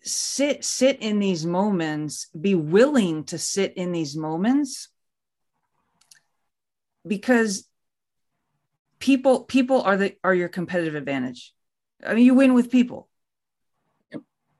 [0.01, 2.27] sit sit in these moments.
[2.39, 4.89] Be willing to sit in these moments
[7.05, 7.67] because
[8.99, 11.53] people people are the are your competitive advantage
[12.05, 13.07] I mean, you win with people.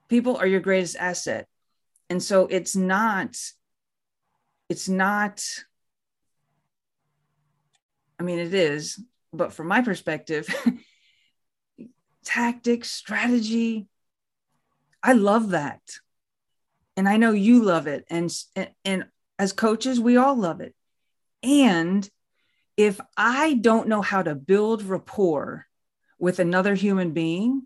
[0.07, 1.47] People are your greatest asset.
[2.09, 3.37] And so it's not,
[4.69, 5.43] it's not,
[8.19, 10.53] I mean, it is, but from my perspective,
[12.25, 13.87] tactics, strategy,
[15.01, 15.81] I love that.
[16.97, 18.05] And I know you love it.
[18.09, 19.05] And, and, and
[19.39, 20.75] as coaches, we all love it.
[21.41, 22.07] And
[22.77, 25.65] if I don't know how to build rapport
[26.19, 27.63] with another human being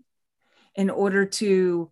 [0.76, 1.92] in order to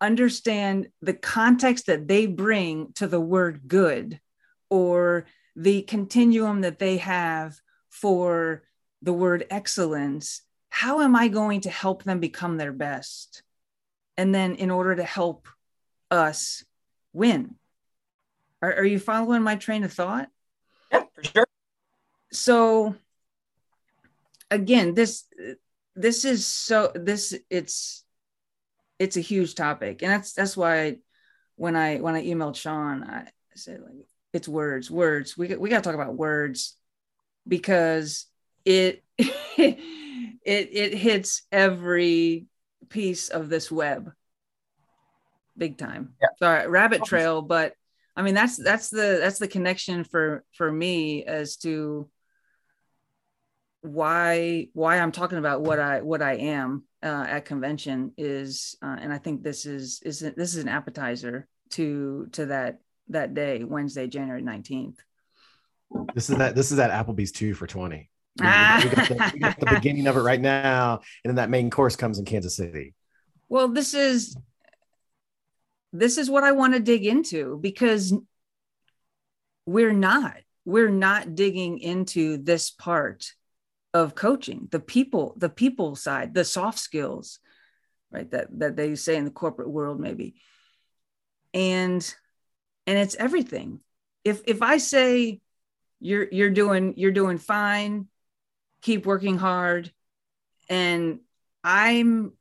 [0.00, 4.20] understand the context that they bring to the word good
[4.68, 8.62] or the continuum that they have for
[9.02, 10.42] the word excellence
[10.72, 13.42] how am i going to help them become their best?
[14.16, 15.46] And then in order to help
[16.10, 16.64] us
[17.12, 17.56] win.
[18.62, 20.30] Are, are you following my train of thought?
[20.90, 21.46] Yeah for sure
[22.32, 22.94] so
[24.50, 25.24] again this
[25.94, 28.04] this is so this it's
[28.98, 30.02] it's a huge topic.
[30.02, 30.98] And that's that's why
[31.56, 35.36] when i when i emailed sean i said like it's words words.
[35.36, 36.76] We, we got to talk about words
[37.46, 38.26] because
[38.64, 39.78] it it
[40.46, 42.46] it hits every
[42.88, 44.12] piece of this web.
[45.56, 46.14] Big time.
[46.20, 46.28] Yeah.
[46.38, 47.74] sorry uh, rabbit trail but
[48.16, 52.08] i mean that's that's the that's the connection for for me as to
[53.82, 58.96] why why i'm talking about what i what i am uh, at convention is uh,
[59.00, 62.78] and i think this is is this is an appetizer to to that
[63.08, 64.96] that day wednesday january 19th
[66.14, 68.08] this is that this is that applebee's 2 for 20
[68.38, 71.50] we, we, got the, we got the beginning of it right now and then that
[71.50, 72.94] main course comes in kansas city.
[73.48, 74.36] Well this is
[75.92, 78.14] this is what i want to dig into because
[79.66, 83.34] we're not we're not digging into this part
[83.94, 87.40] of coaching the people the people side the soft skills
[88.10, 90.34] right that that they say in the corporate world maybe.
[91.54, 92.02] And
[92.86, 93.80] and it's everything.
[94.24, 95.40] If if i say
[96.02, 98.08] you're you're doing you're doing fine
[98.82, 99.90] keep working hard
[100.68, 101.20] and
[101.62, 102.32] i'm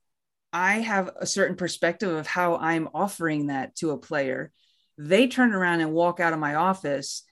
[0.52, 4.52] i have a certain perspective of how i'm offering that to a player
[4.98, 7.24] they turn around and walk out of my office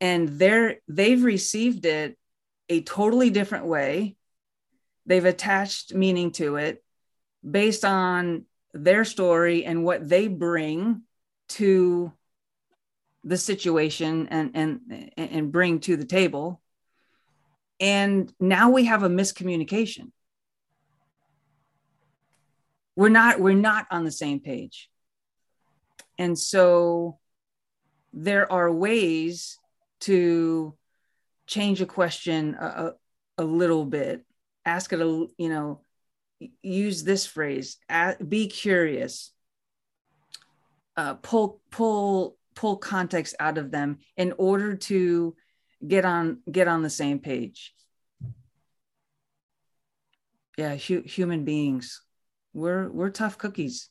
[0.00, 2.16] and they're they've received it
[2.68, 4.16] a totally different way.
[5.06, 6.82] They've attached meaning to it
[7.48, 11.02] based on their story and what they bring
[11.48, 12.12] to
[13.22, 16.60] the situation and and and bring to the table.
[17.80, 20.10] And now we have a miscommunication.
[22.96, 24.90] We're not we're not on the same page.
[26.18, 27.18] And so
[28.12, 29.58] there are ways
[30.00, 30.74] to
[31.46, 32.94] change a question a,
[33.38, 34.24] a, a little bit.
[34.64, 35.82] Ask it a you know
[36.62, 37.78] use this phrase
[38.26, 39.32] be curious.
[40.96, 45.34] Uh, pull pull pull context out of them in order to
[45.86, 47.74] get on get on the same page.
[50.56, 52.00] Yeah hu- human beings.
[52.52, 53.88] We're we're tough cookies.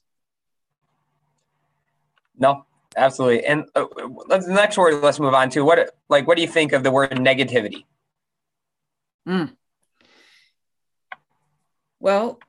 [2.37, 2.65] No
[2.95, 3.45] absolutely.
[3.45, 3.85] And uh,
[4.27, 6.91] the next word let's move on to what like what do you think of the
[6.91, 7.85] word negativity?
[9.27, 9.55] Mm.
[11.99, 12.39] Well,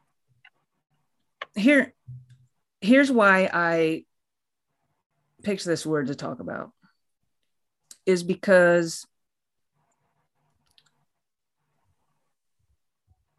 [1.55, 1.95] here
[2.80, 4.05] here's why I
[5.42, 6.72] picked this word to talk about
[8.07, 9.07] is because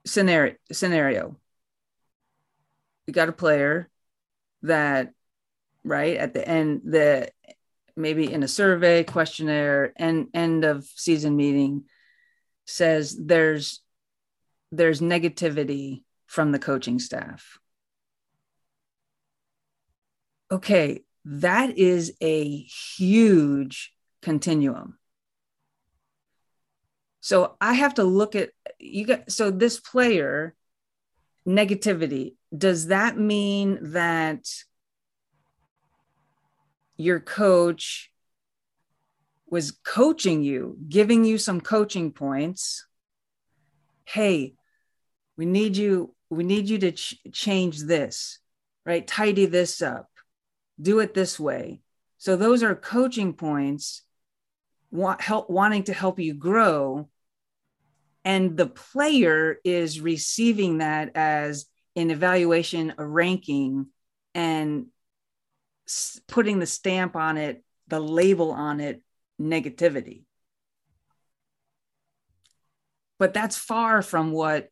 [0.06, 1.36] scenario scenario
[3.08, 3.89] you got a player
[4.62, 5.14] that
[5.86, 6.18] right?
[6.18, 7.30] At the end the
[7.96, 11.86] maybe in a survey questionnaire and end of season meeting
[12.66, 13.82] says there's
[14.72, 17.60] there's negativity from the coaching staff.
[20.52, 24.98] Okay that is a huge continuum.
[27.20, 30.54] So i have to look at you got so this player
[31.48, 34.48] negativity does that mean that
[36.98, 38.12] your coach
[39.48, 42.86] was coaching you, giving you some coaching points.
[44.06, 44.56] Hey,
[45.38, 48.39] we need you, we need you to ch- change this,
[48.86, 49.06] right?
[49.06, 50.10] Tidy this up,
[50.82, 51.82] do it this way.
[52.18, 54.02] So those are coaching points,
[54.91, 57.10] want help wanting to help you grow.
[58.24, 63.88] And the player is receiving that as an evaluation, a ranking,
[64.34, 64.88] and
[66.28, 69.02] putting the stamp on it, the label on it,
[69.40, 70.24] negativity.
[73.18, 74.70] But that's far from what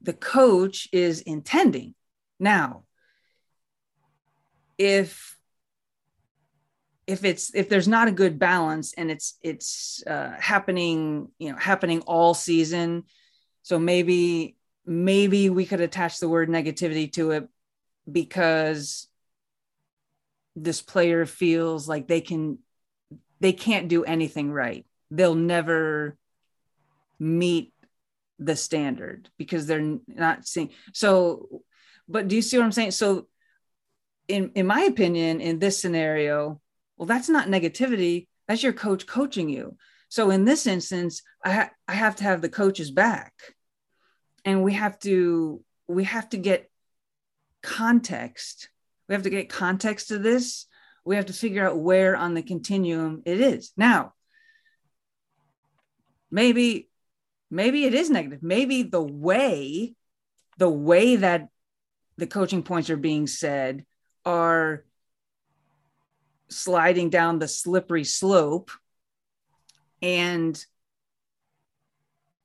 [0.00, 1.94] the coach is intending.
[2.38, 2.84] Now,
[4.78, 5.36] if
[7.06, 11.58] if it's if there's not a good balance and it's it's uh, happening you know
[11.58, 13.02] happening all season
[13.62, 14.56] so maybe
[14.86, 17.48] maybe we could attach the word negativity to it
[18.10, 19.08] because
[20.62, 22.58] this player feels like they can
[23.40, 24.86] they can't do anything right.
[25.10, 26.16] They'll never
[27.18, 27.72] meet
[28.38, 31.62] the standard because they're not seeing so
[32.08, 32.92] but do you see what i'm saying?
[32.92, 33.26] So
[34.28, 36.60] in in my opinion in this scenario
[36.96, 38.28] well that's not negativity.
[38.48, 39.76] That's your coach coaching you.
[40.08, 43.32] So in this instance i ha- i have to have the coaches back.
[44.44, 46.70] And we have to we have to get
[47.62, 48.69] context
[49.10, 50.66] we have to get context to this.
[51.04, 53.72] We have to figure out where on the continuum it is.
[53.76, 54.14] Now
[56.30, 56.88] maybe
[57.50, 58.40] maybe it is negative.
[58.40, 59.96] Maybe the way
[60.58, 61.48] the way that
[62.18, 63.84] the coaching points are being said
[64.24, 64.84] are
[66.48, 68.70] sliding down the slippery slope
[70.00, 70.64] and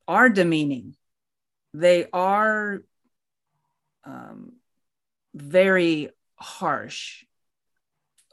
[0.07, 0.95] are demeaning.
[1.75, 2.81] They are
[4.03, 4.53] um,
[5.35, 7.23] very harsh.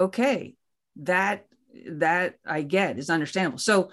[0.00, 0.54] Okay
[0.96, 1.46] that
[1.88, 3.58] that i get is understandable.
[3.58, 3.90] So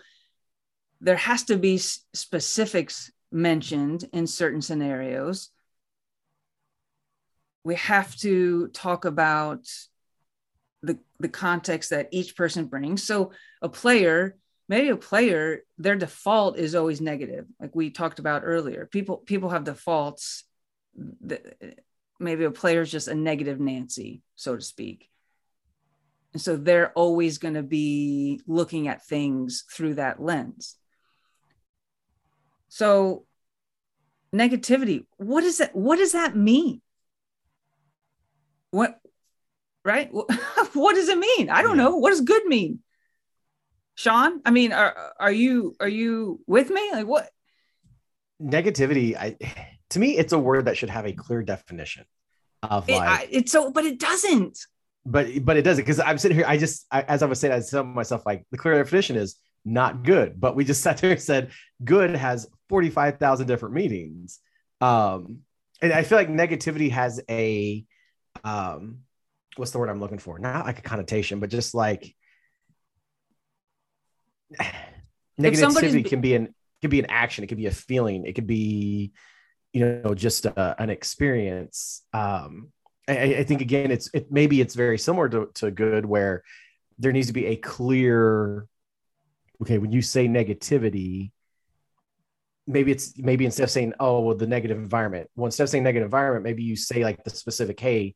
[1.01, 5.49] there has to be specifics mentioned in certain scenarios.
[7.63, 9.65] We have to talk about
[10.81, 13.03] the the context that each person brings.
[13.03, 13.31] So
[13.61, 14.35] a player
[14.67, 18.85] maybe a player their default is always negative like we talked about earlier.
[18.85, 20.43] People people have defaults
[22.19, 25.09] maybe a player is just a negative nancy so to speak.
[26.31, 30.75] And so they're always going to be looking at things through that lens.
[32.69, 33.25] So
[34.31, 36.81] negativity what is that what does that mean?
[38.71, 38.99] What
[39.83, 40.09] right?
[40.73, 41.49] What does it mean?
[41.49, 41.95] I don't know.
[41.97, 42.79] What does good mean?
[43.95, 46.91] Sean i mean are, are you are you with me?
[46.93, 47.29] Like what?
[48.41, 49.35] Negativity i
[49.89, 52.05] to me it's a word that should have a clear definition
[52.63, 54.59] of like it, I, it's so but it doesn't
[55.05, 57.53] but but it doesn't because i'm sitting here i just I, as i was saying
[57.53, 61.11] i said myself like the clear definition is not good but we just sat there
[61.11, 61.51] and said
[61.83, 64.39] good has 45000 different meanings
[64.81, 65.39] um
[65.81, 67.85] and i feel like negativity has a
[68.43, 68.99] um
[69.59, 70.39] what's the word I'm looking for?
[70.39, 72.15] Not like a connotation, but just like
[75.39, 78.47] negativity can be an could be an action, it could be a feeling, it could
[78.47, 79.11] be
[79.73, 82.03] you know just a, an experience.
[82.13, 82.71] Um,
[83.07, 86.43] I, I, think again, it's it maybe it's very similar to, to good where
[86.97, 88.67] there needs to be a clear.
[89.61, 91.31] Okay, when you say negativity,
[92.65, 95.83] maybe it's maybe instead of saying oh well the negative environment well instead of saying
[95.83, 98.13] negative environment maybe you say like the specific hey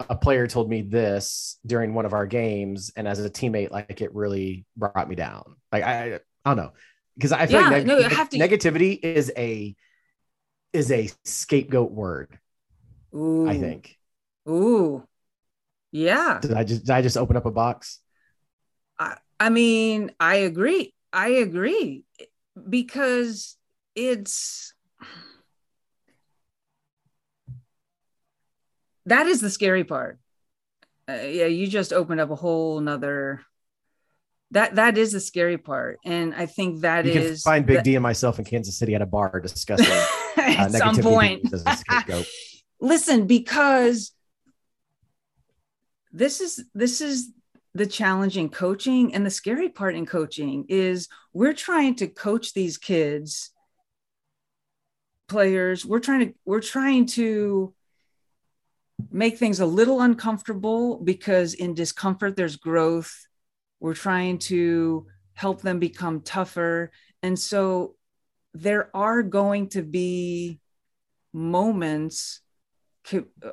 [0.00, 4.00] a player told me this during one of our games, and as a teammate, like
[4.00, 5.56] it really brought me down.
[5.72, 6.72] Like I, I don't know,
[7.14, 8.08] because I feel yeah, like neg- no, to...
[8.08, 9.74] negativity is a
[10.76, 12.38] is a scapegoat word.
[13.14, 13.48] Ooh.
[13.48, 13.96] I think.
[14.48, 15.02] Ooh,
[15.90, 16.38] yeah.
[16.40, 18.00] Did I just did I just open up a box?
[18.98, 20.94] I I mean, I agree.
[21.12, 22.04] I agree
[22.68, 23.56] because
[23.94, 24.74] it's
[29.06, 30.18] that is the scary part.
[31.08, 33.40] Uh, yeah, you just opened up a whole nother.
[34.52, 37.76] That that is the scary part, and I think that you is can find Big
[37.76, 37.84] that...
[37.84, 41.52] D and myself in Kansas City at a bar discussing uh, at some point.
[42.80, 44.12] Listen, because
[46.12, 47.32] this is this is
[47.74, 52.54] the challenge in coaching, and the scary part in coaching is we're trying to coach
[52.54, 53.50] these kids,
[55.28, 55.84] players.
[55.84, 57.74] We're trying to we're trying to
[59.10, 63.26] make things a little uncomfortable because in discomfort there's growth
[63.80, 66.90] we're trying to help them become tougher.
[67.22, 67.96] And so
[68.54, 70.60] there are going to be
[71.32, 72.40] moments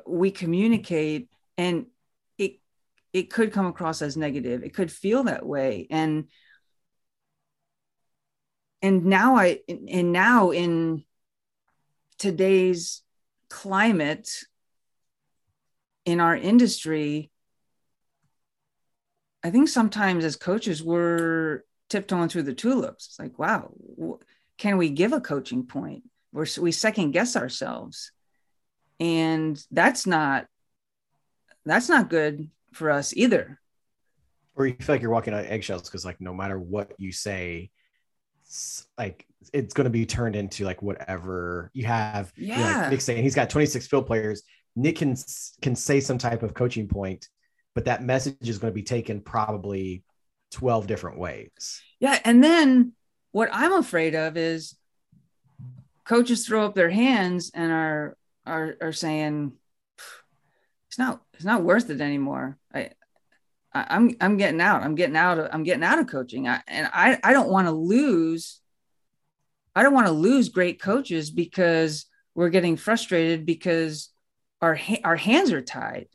[0.06, 1.86] we communicate and
[2.38, 2.60] it
[3.12, 4.64] it could come across as negative.
[4.64, 5.86] It could feel that way.
[5.90, 6.28] And
[8.82, 11.04] and now i and now in
[12.18, 13.02] today's
[13.48, 14.28] climate
[16.04, 17.30] in our industry,
[19.44, 23.06] I think sometimes as coaches, we're tiptoeing through the tulips.
[23.06, 23.72] It's like, wow,
[24.56, 26.04] can we give a coaching point?
[26.32, 28.10] We're, we second guess ourselves.
[28.98, 30.46] And that's not,
[31.66, 33.60] that's not good for us either.
[34.56, 37.70] Or you feel like you're walking on eggshells because like, no matter what you say,
[38.46, 42.32] it's like it's going to be turned into like whatever you have.
[42.36, 42.56] Yeah.
[42.56, 44.42] You know, like Nick's saying he's got 26 field players
[44.76, 45.16] Nick can
[45.62, 47.28] can say some type of coaching point,
[47.74, 50.04] but that message is going to be taken probably
[50.52, 51.82] 12 different ways.
[52.00, 52.92] Yeah, and then
[53.32, 54.76] what I'm afraid of is
[56.04, 58.16] coaches throw up their hands and are
[58.46, 59.52] are are saying
[60.88, 62.58] it's not it's not worth it anymore.
[62.72, 62.90] I,
[63.72, 64.82] I am I'm getting out.
[64.82, 66.46] I'm getting out of I'm getting out of coaching.
[66.46, 68.60] I, and I I don't want to lose
[69.74, 74.10] I don't want to lose great coaches because we're getting frustrated because
[74.60, 76.06] our our hands are tied.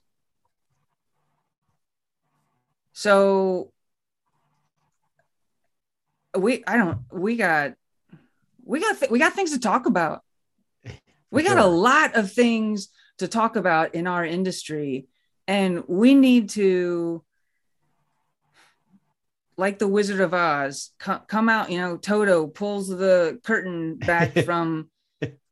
[2.99, 3.71] So
[6.37, 7.75] we I don't we got
[8.65, 10.21] we got th- we got things to talk about.
[11.31, 12.89] We got a lot of things
[13.19, 15.05] to talk about in our industry
[15.47, 17.23] and we need to
[19.55, 21.71] like the Wizard of Oz, co- come out.
[21.71, 24.89] You know, Toto pulls the curtain back from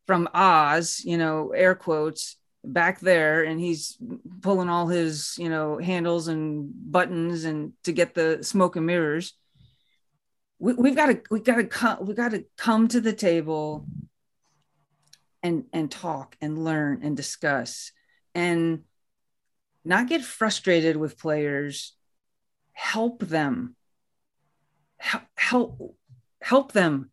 [0.06, 1.02] from Oz.
[1.06, 2.38] You know, air quotes
[2.74, 3.97] back there, and he's
[4.41, 9.34] pulling all his you know handles and buttons and to get the smoke and mirrors.
[10.59, 13.86] We, we've got to we got to come we got to come to the table
[15.43, 17.91] and and talk and learn and discuss
[18.36, 18.84] and
[19.86, 21.95] not get frustrated with players.
[22.74, 23.76] Help them.
[25.36, 25.95] Help
[26.41, 27.11] help them.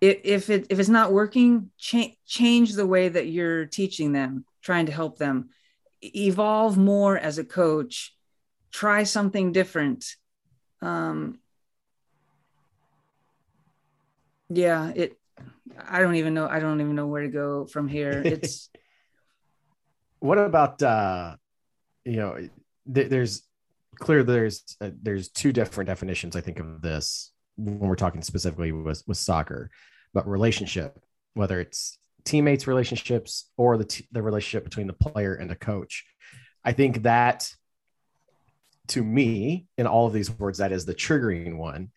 [0.00, 4.84] If it if it's not working change change the way that you're teaching them trying
[4.84, 5.48] to help them
[6.02, 8.14] evolve more as a coach
[8.70, 10.04] try something different.
[10.82, 11.38] Um
[14.50, 15.12] yeah it
[15.86, 18.22] i don't even know i don't even know where to go from here.
[18.34, 18.68] It's
[20.20, 21.36] what about uh
[22.04, 22.32] you know
[22.94, 23.42] th- there's
[24.04, 28.72] clear there's uh, there's two different definitions I think of this when we're talking specifically
[28.72, 29.70] with with soccer,
[30.12, 30.90] but relationship,
[31.34, 31.98] whether it's
[32.28, 36.04] teammates relationships or the t- the relationship between the player and the coach.
[36.64, 37.50] I think that
[38.88, 41.90] to me in all of these words that is the triggering one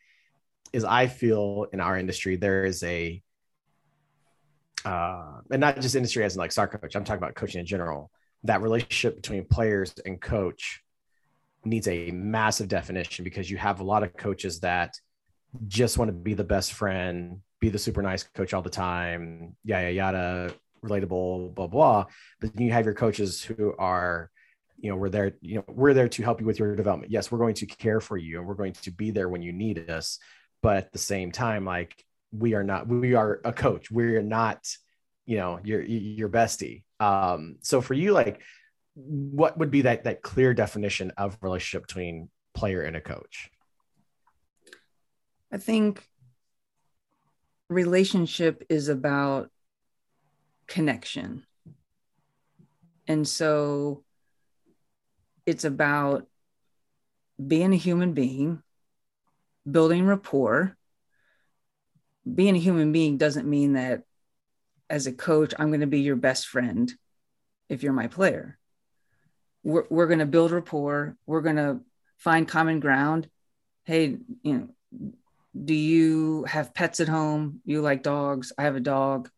[0.74, 3.22] is I feel in our industry there is a
[4.86, 6.96] uh, and not just industry as in like soccer coach.
[6.96, 8.10] I'm talking about coaching in general.
[8.44, 10.82] That relationship between players and coach
[11.64, 14.96] needs a massive definition because you have a lot of coaches that
[15.68, 19.56] just want to be the best friend, be the super nice coach all the time,
[19.64, 20.54] yada yada,
[20.84, 22.06] relatable, blah blah.
[22.42, 24.30] But then you have your coaches who are,
[24.78, 27.12] you know, we're there, you know, we're there to help you with your development.
[27.12, 29.54] Yes, we're going to care for you and we're going to be there when you
[29.54, 30.20] need us.
[30.62, 33.92] But at the same time, like we are not, we are a coach.
[33.92, 34.68] We're not,
[35.26, 36.84] you know, your your bestie.
[37.00, 38.42] Um, so for you, like
[38.96, 43.52] what would be that that clear definition of relationship between player and a coach?
[45.52, 46.08] I think
[47.72, 49.50] relationship is about
[50.68, 51.46] connection.
[53.08, 54.04] And so
[55.46, 56.28] it's about
[57.46, 58.62] being a human being,
[59.70, 60.78] building rapport.
[62.32, 64.04] Being a human being doesn't mean that
[64.90, 66.92] as a coach, I'm going to be your best friend
[67.68, 68.60] if you're my player
[69.64, 71.80] we're, we're going to build rapport we're going to
[72.18, 73.30] find common ground
[73.84, 75.14] hey you know
[75.60, 77.62] do you have pets at home?
[77.66, 78.54] You like dogs.
[78.58, 79.30] I have a dog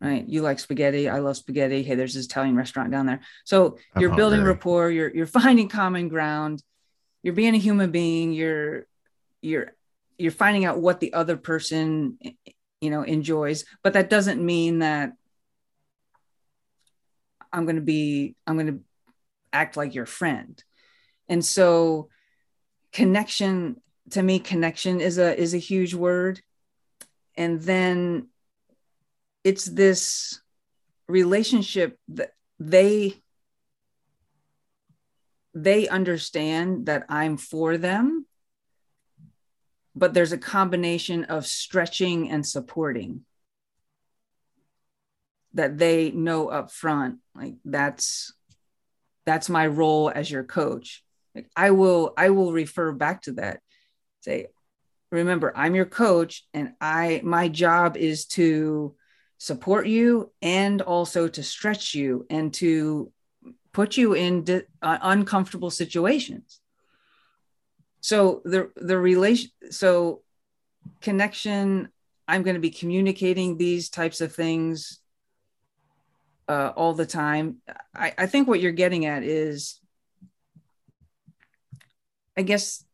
[0.00, 0.28] right?
[0.28, 1.08] You like spaghetti.
[1.08, 1.82] I love spaghetti.
[1.82, 3.20] Hey there's this italian restaurant down there.
[3.44, 4.90] So I'm you're building rapport.
[4.90, 6.62] You're you're finding common ground.
[7.22, 8.32] You're being a human being.
[8.32, 8.86] You're
[9.40, 9.72] you're
[10.18, 12.18] you're finding out what the other person
[12.80, 13.64] you know enjoys.
[13.82, 15.12] But that doesn't mean that
[17.52, 18.80] i'm going to be i'm going to
[19.52, 20.62] act like your friend.
[21.28, 22.08] And so
[22.92, 23.80] connection
[24.10, 26.40] to me connection is a is a huge word.
[27.36, 28.28] And then
[29.44, 30.40] it's this
[31.08, 33.22] relationship that they
[35.54, 38.26] they understand that I'm for them
[39.96, 43.24] but there's a combination of stretching and supporting
[45.54, 48.34] that they know up front like that's
[49.24, 51.02] that's my role as your coach.
[51.34, 53.60] Like i will i will refer back to that
[54.26, 54.46] say
[55.10, 58.94] remember i'm your coach and i my job is to
[59.38, 63.12] support you and also to stretch you and to
[63.72, 66.60] put you in di- uh, uncomfortable situations
[68.00, 70.22] so the the relation so
[71.00, 71.88] connection
[72.26, 75.00] i'm going to be communicating these types of things
[76.48, 77.56] uh, all the time.
[77.94, 79.80] I, I think what you're getting at is,
[82.36, 82.84] I guess,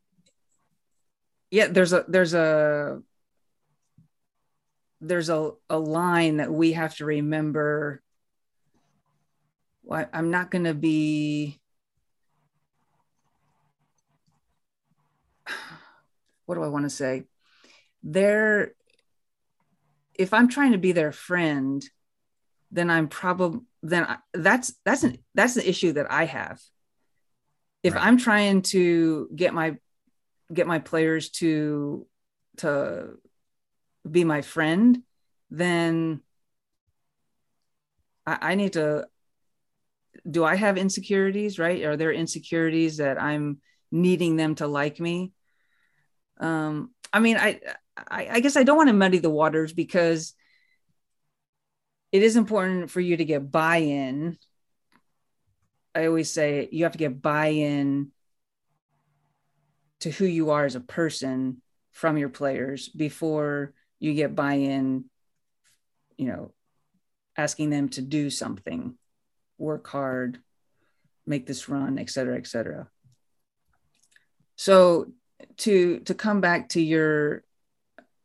[1.52, 1.68] yeah.
[1.68, 3.00] There's a there's a
[5.02, 8.02] there's a, a line that we have to remember.
[9.82, 11.60] Well, I'm not going to be.
[16.46, 17.24] What do I want to say?
[18.02, 18.72] There,
[20.12, 21.82] if I'm trying to be their friend,
[22.70, 26.60] then I'm probably then I, that's that's an that's an issue that I have.
[27.82, 28.04] If right.
[28.04, 29.76] I'm trying to get my
[30.52, 32.06] get my players to
[32.58, 33.18] to
[34.08, 35.02] be my friend,
[35.50, 36.20] then
[38.26, 39.06] I, I need to
[40.30, 41.84] do I have insecurities, right?
[41.84, 45.32] Are there insecurities that I'm needing them to like me?
[46.38, 47.60] Um, I mean, I
[47.96, 50.34] I, I guess I don't want to muddy the waters because
[52.10, 54.36] it is important for you to get buy-in.
[55.94, 58.11] I always say you have to get buy-in
[60.02, 65.04] to who you are as a person from your players before you get buy-in,
[66.16, 66.52] you know,
[67.36, 68.94] asking them to do something,
[69.58, 70.38] work hard,
[71.26, 72.88] make this run, et cetera, et cetera.
[74.56, 75.12] So
[75.58, 77.44] to to come back to your,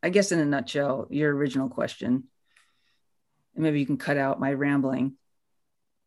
[0.02, 2.24] I guess in a nutshell, your original question,
[3.54, 5.14] and maybe you can cut out my rambling,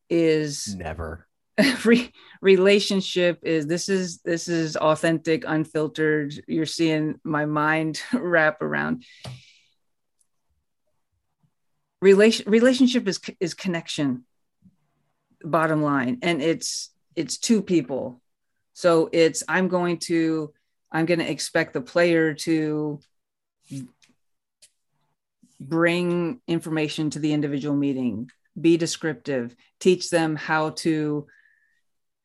[0.08, 1.26] is never
[1.84, 6.34] re- relationship is this is this is authentic unfiltered.
[6.46, 9.04] You're seeing my mind wrap around.
[12.02, 14.24] Relation relationship is is connection
[15.42, 16.18] bottom line.
[16.22, 18.20] And it's it's two people.
[18.72, 20.52] So it's i'm going to
[20.90, 23.00] i'm going to expect the player to
[25.60, 31.26] bring information to the individual meeting be descriptive teach them how to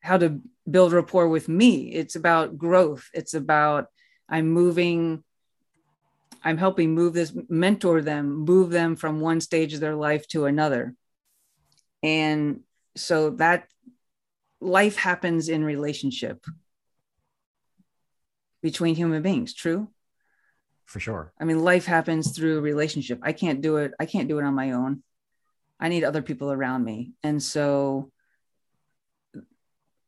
[0.06, 0.40] how to
[0.70, 1.92] build rapport with me.
[1.92, 3.10] It's about growth.
[3.12, 3.88] It's about
[4.28, 5.22] i'm moving
[6.42, 10.46] i'm helping move this mentor them move them from one stage of their life to
[10.46, 10.94] another.
[12.02, 12.60] And
[12.96, 13.66] so that
[14.60, 16.44] life happens in relationship
[18.62, 19.54] between human beings.
[19.54, 19.88] True?
[20.84, 21.32] For sure.
[21.40, 23.18] I mean life happens through relationship.
[23.22, 23.92] I can't do it.
[23.98, 25.02] I can't do it on my own.
[25.78, 27.12] I need other people around me.
[27.22, 28.10] And so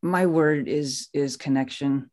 [0.03, 2.11] my word is is connection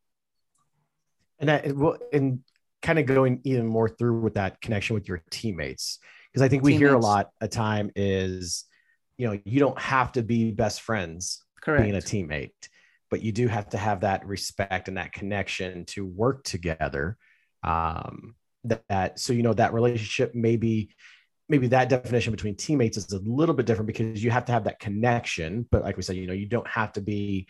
[1.39, 2.39] and that well and
[2.81, 5.99] kind of going even more through with that connection with your teammates
[6.31, 6.89] because i think we teammates.
[6.89, 8.65] hear a lot a time is
[9.17, 11.83] you know you don't have to be best friends Correct.
[11.83, 12.51] being a teammate
[13.09, 17.17] but you do have to have that respect and that connection to work together
[17.63, 20.89] um that, that so you know that relationship maybe
[21.47, 24.63] maybe that definition between teammates is a little bit different because you have to have
[24.63, 27.47] that connection but like we said you know you don't have to be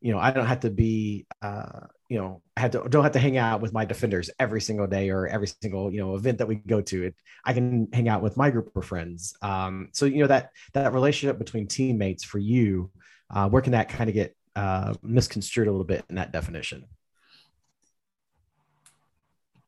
[0.00, 3.12] you know i don't have to be uh you know i have to don't have
[3.12, 6.38] to hang out with my defenders every single day or every single you know event
[6.38, 7.04] that we go to.
[7.04, 9.34] It i can hang out with my group of friends.
[9.42, 12.90] Um so you know that that relationship between teammates for you
[13.30, 16.84] uh where can that kind of get uh misconstrued a little bit in that definition?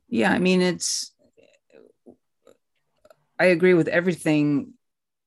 [0.08, 1.12] Yeah i mean it's
[3.38, 4.74] i agree with everything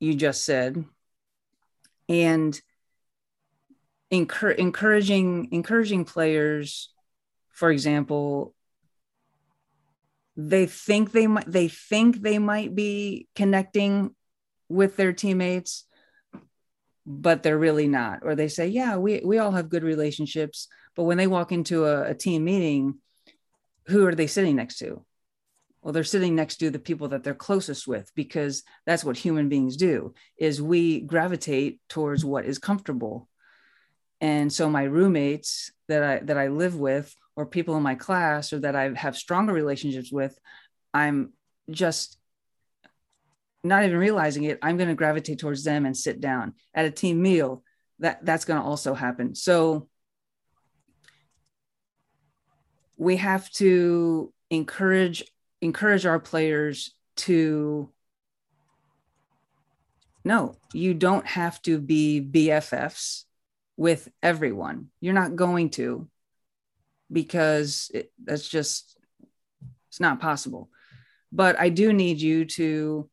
[0.03, 0.83] you just said.
[2.09, 2.59] And
[4.21, 6.89] encouraging encouraging players
[7.49, 8.53] for example
[10.35, 14.13] they think they might they think they might be connecting
[14.69, 15.85] with their teammates
[17.05, 18.19] but they're really not.
[18.23, 21.85] Or they say yeah we we all have good relationships but when they walk into
[21.85, 22.95] a, a team meeting
[23.87, 25.05] who are they sitting next to?
[25.81, 29.49] Well they're sitting next to the people that they're closest with because that's what human
[29.49, 33.27] beings do is we gravitate towards what is comfortable
[34.23, 38.51] and so my roommates that i that i live with or people in my class
[38.51, 40.35] or that i have stronger relationships with
[40.95, 41.31] i'm
[41.69, 42.17] just
[43.63, 44.59] not even realizing it.
[44.61, 47.63] I'm going to gravitate towards them and sit down at a team meal.
[47.99, 49.35] That that's going to also happen.
[49.35, 49.87] So
[52.97, 55.23] we have to encourage
[55.61, 57.89] encourage our players to
[60.25, 63.23] no you don't have to be bffs
[63.83, 64.87] with everyone.
[65.01, 66.07] You're not going to
[67.11, 68.97] because it, that's just
[69.89, 70.69] it's not possible.
[71.33, 73.09] But I do need you to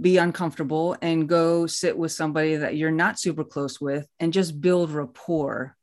[0.00, 4.60] be uncomfortable and go sit with somebody that you're not super close with and just
[4.60, 5.74] build rapport.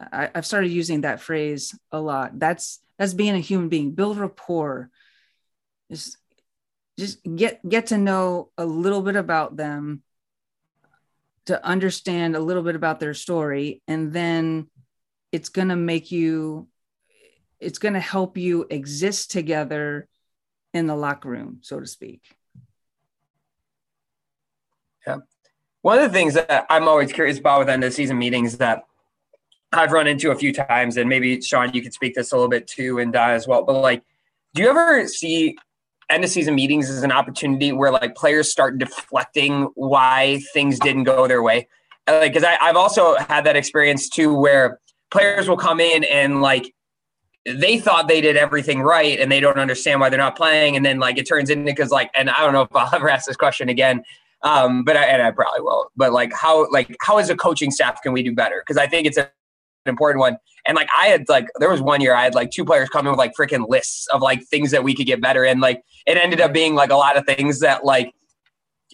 [0.00, 2.38] I, have started using that phrase a lot.
[2.38, 3.90] That's that's being a human being.
[3.90, 4.88] Build rapport.
[5.90, 6.16] Just
[6.96, 10.04] just get get to know a little bit about them
[11.48, 14.68] to understand a little bit about their story and then
[15.32, 16.68] it's going to make you
[17.60, 20.06] it's going to help you exist together
[20.72, 22.22] in the locker room so to speak.
[25.06, 25.18] Yeah
[25.82, 28.84] one of the things that i'm always curious about with end of season meetings that
[29.72, 32.48] i've run into a few times and maybe sean you could speak this a little
[32.48, 34.02] bit too and die as well but like
[34.54, 35.56] do you ever see
[36.10, 41.04] end of season meetings is an opportunity where like players start deflecting why things didn't
[41.04, 41.68] go their way.
[42.06, 44.80] Like, because I've also had that experience too, where
[45.10, 46.74] players will come in and like
[47.46, 50.84] they thought they did everything right and they don't understand why they're not playing, and
[50.84, 53.26] then like it turns into because like, and I don't know if I'll ever ask
[53.26, 54.02] this question again,
[54.42, 55.90] um, but I, and I probably will.
[55.96, 58.62] But like, how like how as a coaching staff can we do better?
[58.66, 59.30] Because I think it's a
[59.88, 60.36] important one.
[60.66, 63.06] And like I had like there was one year I had like two players come
[63.06, 65.60] in with like freaking lists of like things that we could get better in.
[65.60, 68.12] Like it ended up being like a lot of things that like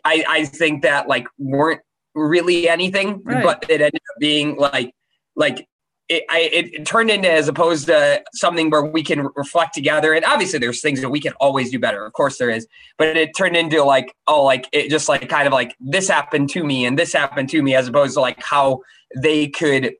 [0.05, 1.81] I I think that like weren't
[2.15, 3.43] really anything, right.
[3.43, 4.95] but it ended up being like
[5.37, 5.67] like
[6.09, 10.13] it, I, it turned into as opposed to something where we can reflect together.
[10.13, 12.05] And obviously, there's things that we can always do better.
[12.05, 12.67] Of course, there is.
[12.99, 16.51] But it turned into like, oh, like it just like kind of like this happened
[16.51, 18.81] to me and this happened to me, as opposed to like how
[19.17, 19.95] they could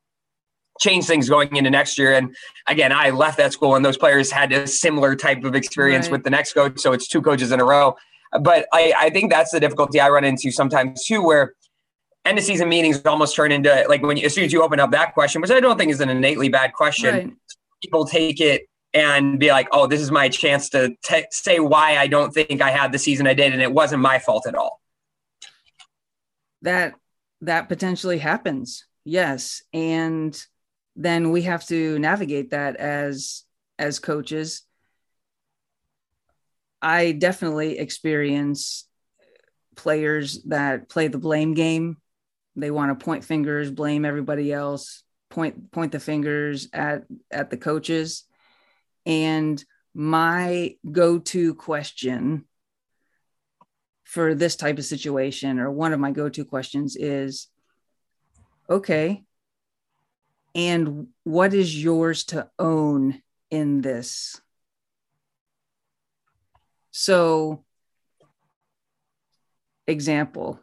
[0.81, 2.15] change things going into next year.
[2.15, 2.35] And
[2.67, 6.13] again, I left that school and those players had a similar type of experience right.
[6.13, 6.81] with the next coach.
[6.81, 7.97] So it's two coaches in a row.
[8.41, 11.55] But I, I think that's the difficulty I run into sometimes too, where
[12.25, 14.81] end of season meetings almost turn into like when you, as soon as you open
[14.81, 17.33] up that question, which I don't think is an innately bad question, right.
[17.83, 21.97] people take it and be like, "Oh, this is my chance to t- say why
[21.97, 24.55] I don't think I had the season I did, and it wasn't my fault at
[24.55, 24.81] all."
[26.63, 26.95] That
[27.43, 30.35] that potentially happens, yes, and
[30.97, 33.45] then we have to navigate that as
[33.79, 34.63] as coaches.
[36.81, 38.87] I definitely experience
[39.75, 41.97] players that play the blame game
[42.57, 47.57] they want to point fingers, blame everybody else, point point the fingers at at the
[47.57, 48.25] coaches.
[49.07, 52.45] And my go-to question
[54.05, 57.49] for this type of situation or one of my go-to questions is
[58.71, 59.25] okay,
[60.55, 64.41] and what is yours to own in this?
[66.91, 67.65] So
[69.87, 70.61] example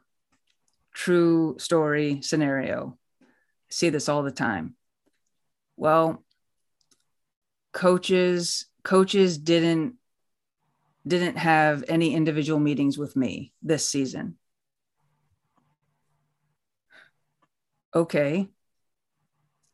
[0.94, 2.98] true story scenario.
[3.22, 3.26] I
[3.70, 4.76] see this all the time.
[5.78, 6.24] Well,
[7.74, 9.96] coaches coaches didn't
[11.08, 14.38] didn't have any individual meetings with me this season.
[17.96, 18.48] Okay.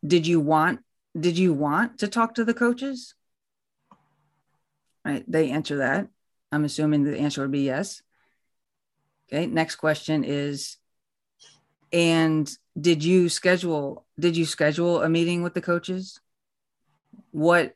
[0.08, 0.80] Did you want
[1.20, 3.16] did you want to talk to the coaches?
[5.04, 6.08] Right, they answer that.
[6.52, 8.02] I'm assuming the answer would be yes.
[9.28, 10.78] Okay, next question is
[11.92, 12.50] and
[12.80, 16.20] did you schedule did you schedule a meeting with the coaches?
[17.32, 17.74] What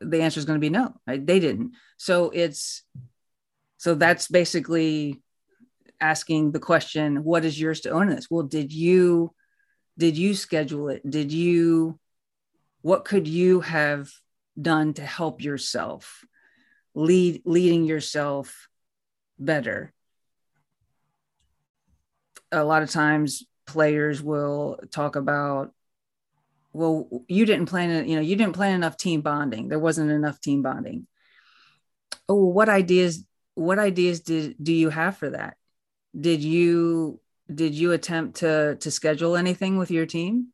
[0.00, 0.94] the answer is going to be no.
[1.06, 1.24] Right?
[1.24, 1.72] They didn't.
[1.98, 2.82] So it's
[3.76, 5.22] so that's basically
[6.00, 9.32] asking the question what is yours to own this well did you
[9.98, 11.08] did you schedule it?
[11.08, 11.98] Did you
[12.82, 14.10] what could you have
[14.60, 16.24] done to help yourself
[16.94, 18.68] lead leading yourself
[19.38, 19.92] better?
[22.52, 25.72] A lot of times players will talk about
[26.72, 29.68] well you didn't plan you know you didn't plan enough team bonding.
[29.68, 31.06] There wasn't enough team bonding.
[32.28, 33.24] Oh what ideas
[33.54, 35.56] what ideas did do you have for that?
[36.18, 37.20] Did you
[37.52, 40.48] did you attempt to to schedule anything with your team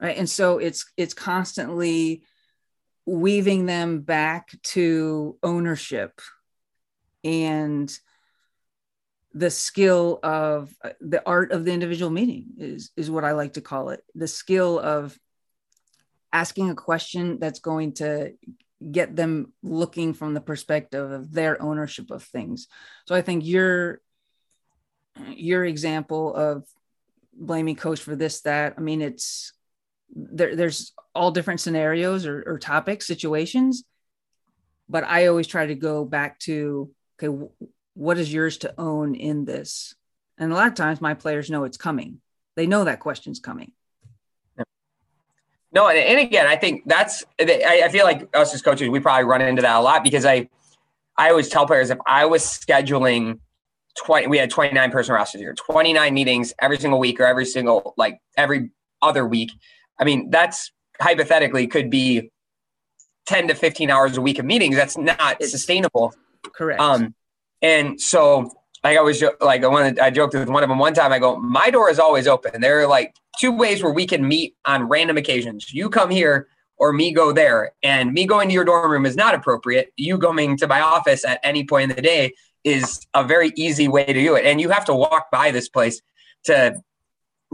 [0.00, 2.22] right and so it's it's constantly
[3.06, 6.20] weaving them back to ownership
[7.24, 7.98] and
[9.36, 13.60] the skill of the art of the individual meeting is is what I like to
[13.60, 14.02] call it.
[14.14, 15.16] The skill of
[16.32, 18.32] asking a question that's going to
[18.90, 22.68] get them looking from the perspective of their ownership of things.
[23.06, 24.00] So I think your
[25.28, 26.64] your example of
[27.32, 29.52] blaming coach for this that I mean it's
[30.14, 33.84] there, there's all different scenarios or, or topics situations
[34.88, 36.90] but I always try to go back to
[37.22, 37.46] okay
[37.96, 39.94] what is yours to own in this?
[40.38, 42.20] And a lot of times my players know it's coming.
[42.54, 43.72] They know that question's coming.
[45.72, 49.00] No, and, and again, I think that's I, I feel like us as coaches, we
[49.00, 50.48] probably run into that a lot because I
[51.16, 53.40] I always tell players if I was scheduling
[53.98, 57.94] 20 we had 29 person rosters here 29 meetings every single week or every single
[57.96, 58.70] like every
[59.02, 59.52] other week
[59.98, 62.30] i mean that's hypothetically could be
[63.26, 66.14] 10 to 15 hours a week of meetings that's not it's, sustainable
[66.54, 67.14] correct um
[67.62, 68.50] and so
[68.84, 71.12] like I was like I wanted I joked with one of them one time.
[71.12, 72.60] I go, my door is always open.
[72.60, 75.72] There are like two ways where we can meet on random occasions.
[75.72, 76.46] You come here
[76.78, 77.72] or me go there.
[77.82, 79.92] And me going to your dorm room is not appropriate.
[79.96, 82.34] You going to my office at any point in the day
[82.66, 84.44] is a very easy way to do it.
[84.44, 86.02] And you have to walk by this place
[86.44, 86.74] to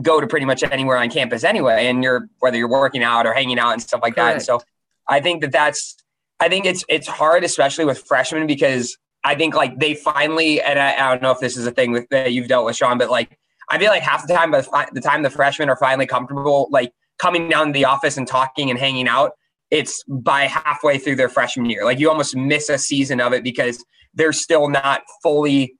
[0.00, 1.86] go to pretty much anywhere on campus anyway.
[1.86, 4.26] And you're whether you're working out or hanging out and stuff like Correct.
[4.26, 4.32] that.
[4.34, 4.62] And so
[5.06, 5.96] I think that that's
[6.40, 10.78] I think it's it's hard, especially with freshmen, because I think like they finally, and
[10.78, 12.96] I, I don't know if this is a thing with, that you've dealt with, Sean,
[12.98, 13.38] but like
[13.68, 16.92] I feel like half the time, by the time the freshmen are finally comfortable, like
[17.18, 19.32] coming down to the office and talking and hanging out,
[19.70, 21.84] it's by halfway through their freshman year.
[21.84, 23.84] Like you almost miss a season of it because
[24.14, 25.74] they're still not fully.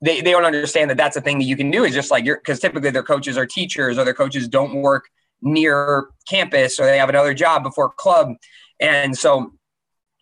[0.00, 1.84] They, they don't understand that that's a thing that you can do.
[1.84, 5.08] Is just like you're because typically their coaches are teachers or their coaches don't work
[5.40, 8.34] near campus or they have another job before club.
[8.80, 9.52] And so,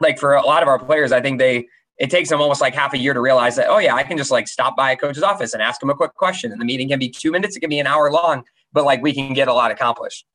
[0.01, 1.67] like for a lot of our players, I think they
[2.01, 4.17] it takes them almost like half a year to realize that, oh yeah, I can
[4.17, 6.51] just like stop by a coach's office and ask him a quick question.
[6.51, 9.03] And the meeting can be two minutes, it can be an hour long, but like
[9.03, 10.27] we can get a lot accomplished.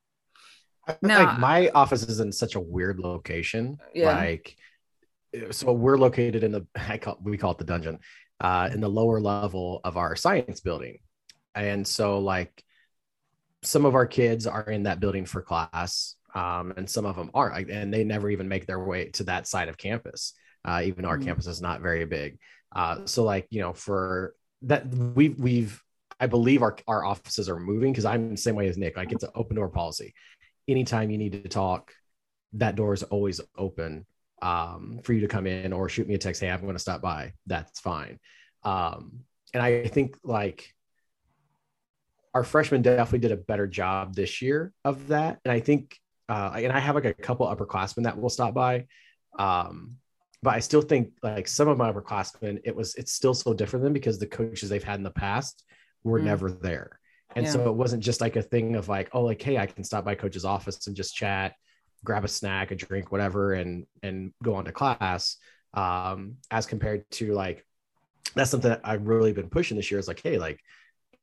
[1.02, 1.24] No.
[1.24, 3.80] Like my office is in such a weird location.
[3.96, 4.16] Yeah.
[4.16, 4.56] Like
[5.52, 8.00] so we're located in the I call we call it the dungeon,
[8.40, 11.00] uh, in the lower level of our science building.
[11.54, 12.64] And so like
[13.64, 16.16] some of our kids are in that building for class.
[16.34, 19.48] Um, and some of them aren't, and they never even make their way to that
[19.48, 20.34] side of campus
[20.66, 21.28] uh, even though our mm-hmm.
[21.28, 22.40] campus is not very big.
[22.76, 25.82] Uh, so like you know for that we've we've
[26.20, 28.98] I believe our our offices are moving because I'm the same way as Nick.
[28.98, 30.14] Like it's an open door policy.
[30.68, 31.94] Anytime you need to talk,
[32.54, 34.06] that door is always open
[34.46, 36.40] um, for you to come in or shoot me a text.
[36.40, 37.34] Hey, I'm going to stop by.
[37.48, 38.20] That's fine.
[38.64, 39.22] Um,
[39.54, 40.72] and I think like
[42.36, 45.40] our freshmen definitely did a better job this year of that.
[45.44, 45.98] And I think,
[46.30, 48.86] uh, and I have like a couple upperclassmen that will stop by.
[49.40, 49.96] Um,
[50.44, 53.84] but I still think like some of my upperclassmen, it was it's still so different
[53.84, 55.64] than because the coaches they've had in the past
[56.04, 56.26] were mm.
[56.26, 57.00] never there.
[57.36, 57.52] And yeah.
[57.52, 60.06] so it wasn't just like a thing of like, oh, like, hey, I can stop
[60.06, 61.56] by coach's office and just chat,
[62.06, 65.38] grab a snack, a drink, whatever, and and go on to class.
[65.74, 67.66] Um, as compared to like
[68.36, 70.60] that's something that I've really been pushing this year is like, hey, like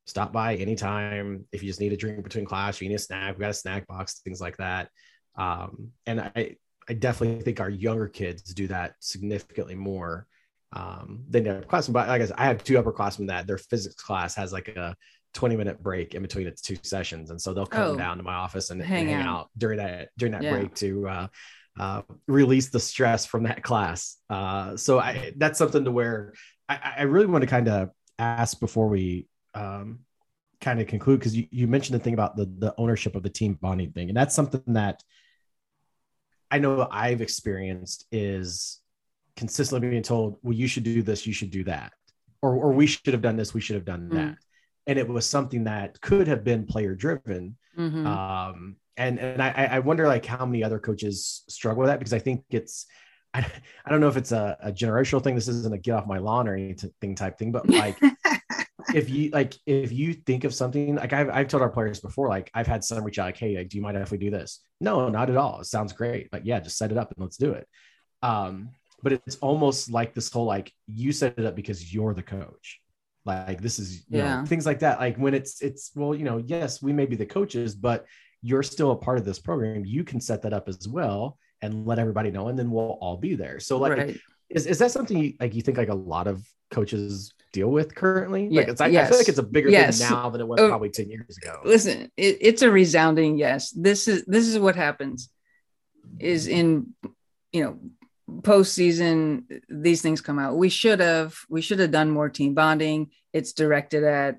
[0.05, 3.37] stop by anytime if you just need a drink between class, you need a snack,
[3.37, 4.89] we got a snack box, things like that.
[5.37, 6.57] Um, and I
[6.89, 10.27] I definitely think our younger kids do that significantly more
[10.73, 11.93] um, than the upperclassmen.
[11.93, 14.97] But like I said, I have two upperclassmen that their physics class has like a
[15.35, 17.31] 20 minute break in between its two sessions.
[17.31, 19.41] And so they'll come oh, down to my office and hang, hang out.
[19.41, 19.51] out.
[19.57, 20.51] during that, during that yeah.
[20.53, 21.27] break to, uh,
[21.79, 24.19] uh, release the stress from that class.
[24.29, 26.35] Uh, so I, that's something to where
[26.69, 30.01] I, I really want to kind of ask before we, um,
[30.61, 33.29] kind of conclude because you, you mentioned the thing about the the ownership of the
[33.29, 35.03] team bonding thing and that's something that
[36.53, 38.83] I know I've experienced is
[39.37, 41.95] consistently being told, well, you should do this, you should do that,
[42.43, 44.37] or, or we should have done this, we should have done mm.
[44.87, 47.57] And it was something that could have been player driven.
[47.79, 48.07] Mm-hmm.
[48.07, 52.13] Um, and and I, I wonder like how many other coaches struggle with that because
[52.13, 52.87] I think it's
[53.33, 53.47] I,
[53.87, 55.35] I don't know if it's a, a generational thing.
[55.35, 57.99] This isn't a get off my lawn or anything type thing, but like
[58.95, 62.29] if you like if you think of something like I've, I've told our players before
[62.29, 64.31] like i've had some reach out like hey like, do you mind if we do
[64.31, 67.23] this no not at all it sounds great like yeah just set it up and
[67.23, 67.67] let's do it
[68.23, 68.71] um
[69.03, 72.81] but it's almost like this whole like you set it up because you're the coach
[73.25, 76.39] like this is yeah know, things like that like when it's it's well you know
[76.39, 78.07] yes we may be the coaches but
[78.43, 81.87] you're still a part of this program you can set that up as well and
[81.87, 84.19] let everybody know and then we'll all be there so like right.
[84.51, 87.95] is, is that something you, like you think like a lot of coaches deal with
[87.95, 88.49] currently?
[88.51, 89.07] Yeah, like it's, I, yes.
[89.07, 89.99] I feel like it's a bigger yes.
[89.99, 91.61] thing now than it was oh, probably 10 years ago.
[91.65, 93.71] Listen, it, it's a resounding yes.
[93.71, 95.29] This is this is what happens
[96.19, 96.95] is in
[97.53, 97.79] you know
[98.41, 100.57] postseason these things come out.
[100.57, 103.11] We should have we should have done more team bonding.
[103.33, 104.39] It's directed at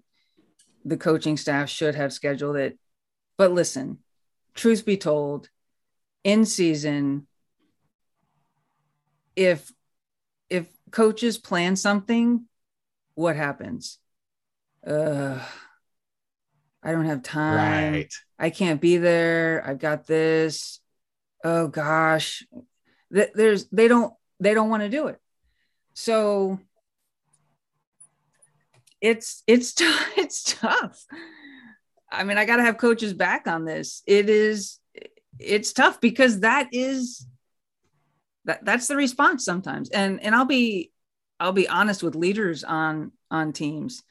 [0.85, 2.77] the coaching staff should have scheduled it.
[3.37, 3.99] But listen,
[4.53, 5.49] truth be told,
[6.23, 7.27] in season,
[9.35, 9.71] if
[10.49, 12.45] if coaches plan something
[13.15, 13.99] what happens?
[14.85, 15.39] Uh,
[16.81, 17.93] I don't have time.
[17.93, 18.13] Right.
[18.37, 19.63] I can't be there.
[19.65, 20.79] I've got this.
[21.43, 22.45] Oh gosh.
[23.13, 25.19] There's they don't they don't want to do it.
[25.93, 26.59] So
[29.01, 29.85] it's it's t-
[30.17, 31.05] it's tough.
[32.11, 34.01] I mean, I got to have coaches back on this.
[34.07, 34.79] It is
[35.39, 37.27] it's tough because that is
[38.45, 39.89] that that's the response sometimes.
[39.89, 40.91] And and I'll be
[41.39, 44.01] I'll be honest with leaders on on teams.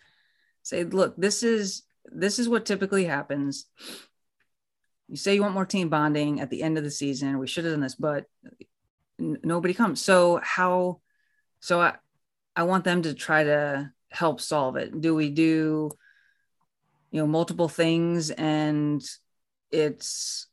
[0.62, 3.66] Say, look, this is this is what typically happens.
[5.08, 7.38] You say you want more team bonding at the end of the season.
[7.38, 8.26] We should have done this, but
[9.18, 10.00] nobody comes.
[10.00, 11.00] So how?
[11.60, 11.94] So I
[12.54, 15.00] I want them to try to help solve it.
[15.00, 15.90] Do we do
[17.10, 19.02] you know multiple things and
[19.70, 20.46] it's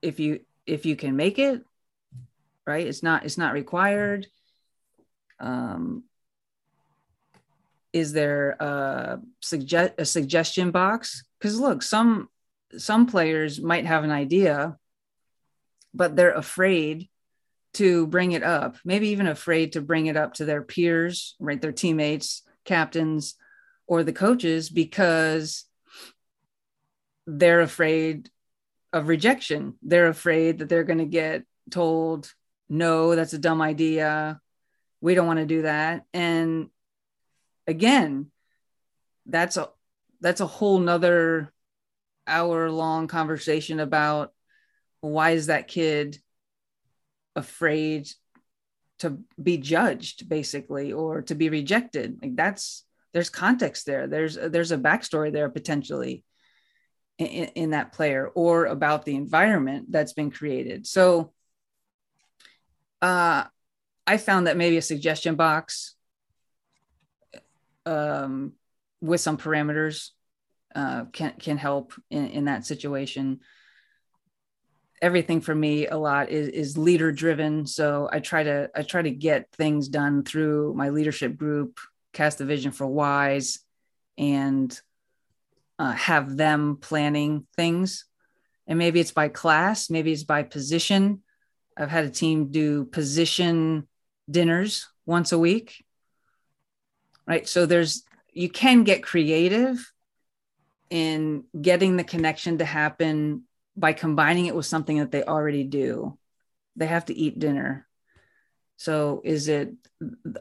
[0.00, 1.62] if you if you can make it
[2.66, 4.26] right it's not it's not required
[5.42, 6.04] um,
[7.92, 11.24] is there a, suggest, a suggestion box?
[11.38, 12.28] Because look, some
[12.78, 14.78] some players might have an idea,
[15.92, 17.10] but they're afraid
[17.74, 18.76] to bring it up.
[18.84, 21.60] Maybe even afraid to bring it up to their peers, right?
[21.60, 23.34] Their teammates, captains,
[23.86, 25.64] or the coaches because
[27.26, 28.30] they're afraid
[28.92, 29.74] of rejection.
[29.82, 32.32] They're afraid that they're going to get told,
[32.68, 34.40] no, that's a dumb idea
[35.02, 36.70] we don't want to do that and
[37.66, 38.30] again
[39.26, 39.68] that's a
[40.22, 41.52] that's a whole nother
[42.26, 44.32] hour long conversation about
[45.00, 46.18] why is that kid
[47.34, 48.08] afraid
[48.98, 52.18] to be judged basically or to be rejected.
[52.22, 54.06] Like that's there's context there.
[54.06, 56.24] There's there's a backstory there potentially
[57.18, 60.86] in, in that player or about the environment that's been created.
[60.86, 61.32] So
[63.00, 63.44] uh
[64.06, 65.96] i found that maybe a suggestion box
[67.84, 68.52] um
[69.00, 70.10] with some parameters
[70.74, 73.40] uh, can can help in, in that situation.
[75.02, 77.66] Everything for me a lot is, is leader driven.
[77.66, 81.78] So I try to I try to get things done through my leadership group,
[82.14, 83.58] cast the vision for wise,
[84.16, 84.80] and
[85.78, 88.04] uh, have them planning things.
[88.66, 91.22] And maybe it's by class, maybe it's by position.
[91.76, 93.88] I've had a team do position
[94.30, 95.84] dinners once a week.
[97.26, 97.48] Right.
[97.48, 99.92] So there's you can get creative
[100.90, 103.44] in getting the connection to happen
[103.76, 106.18] by combining it with something that they already do.
[106.76, 107.86] They have to eat dinner.
[108.76, 109.72] So is it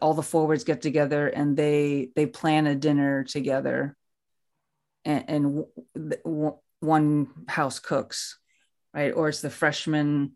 [0.02, 3.96] all the forwards get together and they they plan a dinner together
[5.06, 5.66] and, and
[6.26, 8.40] w- one house cooks,
[8.94, 9.12] right?
[9.12, 10.32] Or it's the freshmen,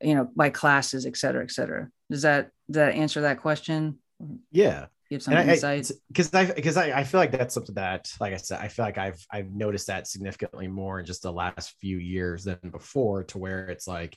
[0.00, 1.88] you know, by classes, et cetera, et cetera.
[2.10, 3.98] Does that does that answer that question?
[4.52, 7.74] Yeah, you have some and insight because I because I, I, feel like that's something
[7.74, 11.22] that like I said I feel like I've I've noticed that significantly more in just
[11.22, 14.16] the last few years than before to where it's like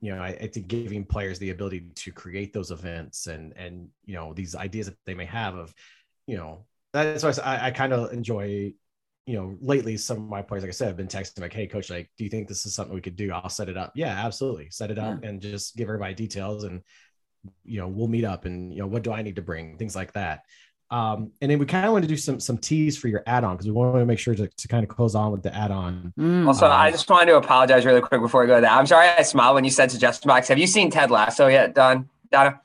[0.00, 3.88] you know I, I think giving players the ability to create those events and and
[4.06, 5.72] you know these ideas that they may have of
[6.26, 8.72] you know that's why I, I kind of enjoy
[9.26, 11.68] you know lately some of my players like I said have been texting like hey
[11.68, 13.30] coach like do you think this is something we could do?
[13.30, 13.92] I'll set it up.
[13.94, 14.70] Yeah absolutely.
[14.70, 15.28] Set it up yeah.
[15.28, 16.82] and just give everybody details and
[17.64, 19.76] you know, we'll meet up and, you know, what do I need to bring?
[19.76, 20.44] Things like that.
[20.90, 23.54] Um, and then we kind of want to do some some tease for your add-on
[23.54, 26.14] because we want to make sure to, to kind of close on with the add-on.
[26.18, 26.46] Mm.
[26.46, 28.72] Also, um, I just wanted to apologize really quick before we go to that.
[28.72, 30.48] I'm sorry I smiled when you said suggestion box.
[30.48, 32.08] Have you seen Ted Lasso yet, Don?
[32.32, 32.60] Donna?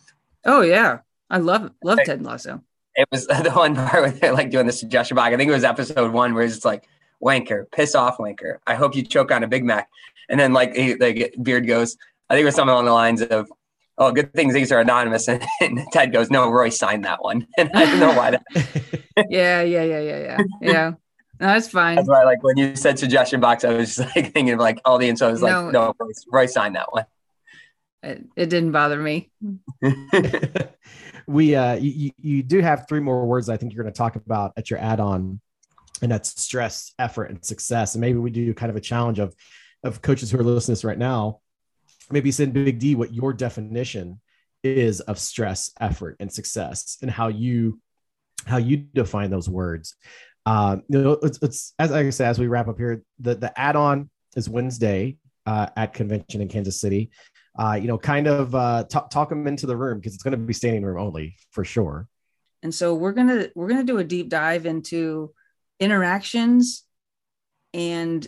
[0.46, 2.62] Oh yeah, I love love Ted Lasso.
[2.96, 5.34] It was the one part where they're like doing the suggestion box.
[5.34, 6.88] I think it was episode one where it's like
[7.22, 8.60] wanker, piss off wanker.
[8.66, 9.90] I hope you choke on a Big Mac.
[10.30, 11.98] And then like he, like Beard goes,
[12.30, 13.52] I think it was something along the lines of
[13.98, 15.28] oh, good things these are anonymous.
[15.28, 17.48] And, and, Ted goes, no, Roy signed that one.
[17.58, 18.32] And I don't know why.
[18.32, 18.44] That.
[19.30, 20.38] yeah, yeah, yeah, yeah, yeah.
[20.62, 20.92] Yeah.
[21.40, 21.96] No, that's fine.
[21.96, 24.80] That's why, like, when you said suggestion box, I was just like thinking of like
[24.86, 25.28] all the info.
[25.28, 27.06] I was like, no, no Roy, Roy signed that one.
[28.02, 29.32] It, it didn't bother me.
[31.28, 34.16] we, uh, you, you do have three more words I think you're going to talk
[34.16, 35.40] about at your add on,
[36.02, 37.96] and that's stress, effort, and success.
[37.96, 39.36] And maybe we do kind of a challenge of,
[39.84, 41.40] of coaches who are listening to this right now
[42.12, 44.20] maybe send Big D what your definition
[44.64, 47.80] is of stress, effort, and success, and how you
[48.46, 49.96] how you define those words.
[50.46, 53.60] Um, you know, it's, it's as I said as we wrap up here, the the
[53.60, 57.12] add on is Wednesday uh, at convention in Kansas City.
[57.58, 60.32] Uh, you know, kind of uh, talk, talk them into the room because it's going
[60.32, 62.08] to be standing room only for sure.
[62.64, 65.34] And so we're gonna we're gonna do a deep dive into
[65.80, 66.84] interactions
[67.74, 68.26] and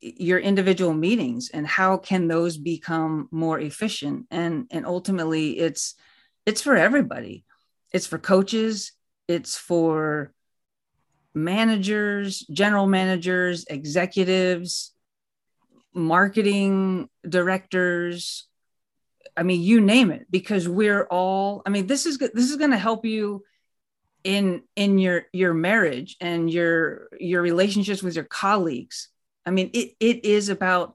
[0.00, 4.26] your individual meetings and how can those become more efficient?
[4.30, 5.94] And and ultimately it's
[6.46, 7.44] it's for everybody.
[7.92, 8.92] It's for coaches
[9.28, 10.32] it's for
[11.34, 14.92] managers general managers executives
[15.94, 18.48] marketing directors.
[19.36, 22.72] I mean you name it because we're all i mean this is this is going
[22.72, 23.44] to help you
[24.24, 29.10] in in your your marriage and your your relationships with your colleagues
[29.48, 30.94] I mean, it, it is about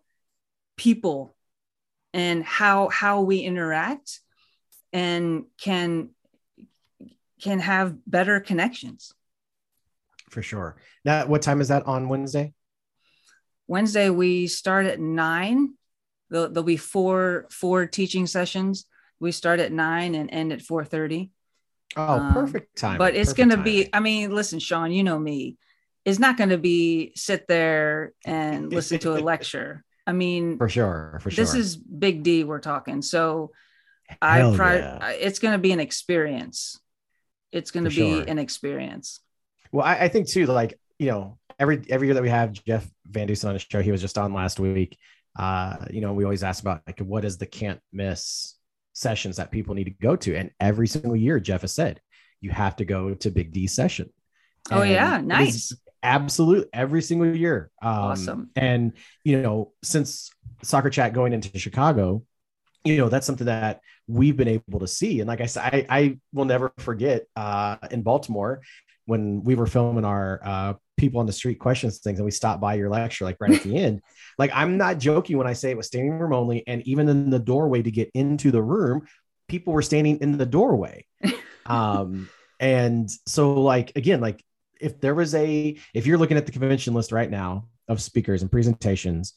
[0.77, 1.35] people
[2.13, 4.19] and how how we interact
[4.93, 6.09] and can
[7.41, 9.11] can have better connections.
[10.29, 10.77] For sure.
[11.03, 12.53] Now, what time is that on Wednesday?
[13.67, 15.73] Wednesday we start at nine.
[16.29, 18.85] There'll, there'll be four four teaching sessions.
[19.19, 21.31] We start at nine and end at four thirty.
[21.95, 22.99] Oh, um, perfect time.
[22.99, 23.89] But it's going to be.
[23.91, 25.57] I mean, listen, Sean, you know me
[26.05, 29.83] is not going to be sit there and listen to a lecture.
[30.05, 31.43] I mean, for sure, for sure.
[31.43, 33.01] This is big D we're talking.
[33.01, 33.51] So
[34.21, 35.09] Hell I pri- yeah.
[35.11, 36.79] it's going to be an experience.
[37.51, 38.23] It's going to be sure.
[38.27, 39.19] an experience.
[39.71, 42.87] Well, I, I, think too, like, you know, every, every year that we have Jeff
[43.05, 44.97] Van Dusen on the show, he was just on last week.
[45.37, 48.55] Uh, you know, we always ask about like, what is the can't miss
[48.93, 50.35] sessions that people need to go to?
[50.35, 52.01] And every single year, Jeff has said,
[52.41, 54.11] you have to go to big D session.
[54.71, 55.73] Oh yeah, nice.
[56.03, 57.71] Absolute every single year.
[57.81, 58.49] Um, awesome.
[58.55, 58.93] And
[59.23, 60.29] you know, since
[60.61, 62.23] soccer chat going into Chicago,
[62.83, 65.19] you know, that's something that we've been able to see.
[65.19, 68.61] And like I said, I, I will never forget uh, in Baltimore
[69.05, 72.61] when we were filming our uh, people on the street questions things and we stopped
[72.61, 74.01] by your lecture like right at the end.
[74.37, 76.65] Like I'm not joking when I say it was standing room only.
[76.67, 79.07] And even in the doorway to get into the room,
[79.47, 81.05] people were standing in the doorway.
[81.65, 84.43] um, and so like again, like
[84.83, 88.41] if there was a if you're looking at the convention list right now of speakers
[88.41, 89.33] and presentations,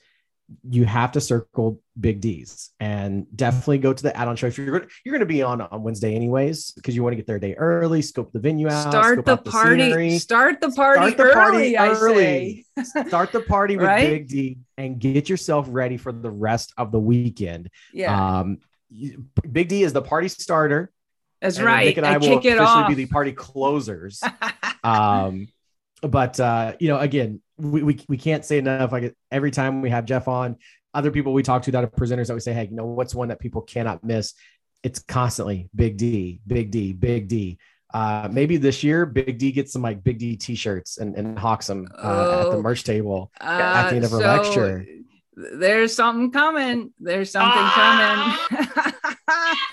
[0.68, 4.46] you have to circle big D's and definitely go to the add-on show.
[4.46, 7.16] If you're going you're going to be on on Wednesday anyways because you want to
[7.16, 10.70] get there a day early, scope the venue out, start the party, the start the
[10.70, 11.74] party start the early.
[11.74, 12.66] Party early.
[13.08, 14.08] start the party with right?
[14.08, 17.70] Big D and get yourself ready for the rest of the weekend.
[17.92, 18.38] Yeah.
[18.38, 18.58] Um,
[19.50, 20.92] Big D is the party starter.
[21.40, 21.86] That's right.
[21.86, 22.88] Nick and I, I will officially off.
[22.88, 24.22] be the party closers.
[24.84, 25.48] um,
[26.02, 28.92] but uh, you know, again, we, we, we can't say enough.
[28.92, 30.56] Like every time we have Jeff on,
[30.94, 33.14] other people we talk to that are presenters that we say, hey, you know, what's
[33.14, 34.34] one that people cannot miss?
[34.82, 37.58] It's constantly Big D, Big D, Big D.
[37.92, 41.66] Uh, maybe this year, Big D gets some like Big D t-shirts and, and hawks
[41.66, 44.26] them uh, oh, at the oh, merch table uh, at the end of her so
[44.26, 44.86] lecture.
[45.36, 46.92] There's something coming.
[46.98, 48.38] There's something ah!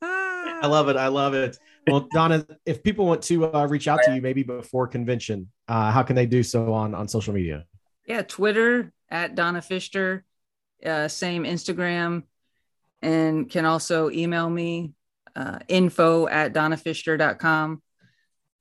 [0.00, 0.43] coming.
[0.64, 0.96] I love it.
[0.96, 1.58] I love it.
[1.86, 5.90] Well, Donna, if people want to uh, reach out to you maybe before convention, uh,
[5.90, 7.66] how can they do so on on social media?
[8.06, 10.22] Yeah, Twitter at Donna Fister,
[10.84, 12.22] uh, same Instagram,
[13.02, 14.94] and can also email me
[15.36, 17.82] uh, info at donnafister.com.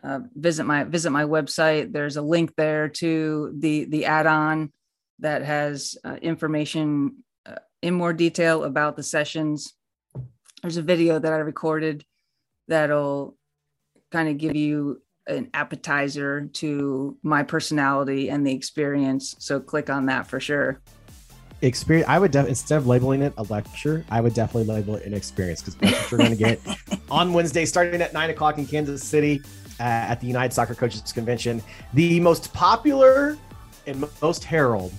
[0.04, 1.94] Uh, visit my visit my website.
[1.94, 4.74] There's a link there to the the add-on
[5.20, 9.74] that has uh, information uh, in more detail about the sessions.
[10.64, 12.06] There's a video that I recorded
[12.70, 13.36] that'll
[14.14, 19.36] kind of give you an appetizer to my personality and the experience.
[19.40, 20.80] So click on that for sure.
[21.62, 22.08] Experience.
[22.08, 25.14] I would def- instead of labeling it a lecture, I would definitely label it an
[25.14, 26.62] experience because that's what you're going to get
[27.12, 29.42] on Wednesday, starting at nine o'clock in Kansas City
[29.82, 31.62] uh, at the United Soccer Coaches Convention.
[31.94, 33.38] The most popular
[33.86, 34.94] and most herald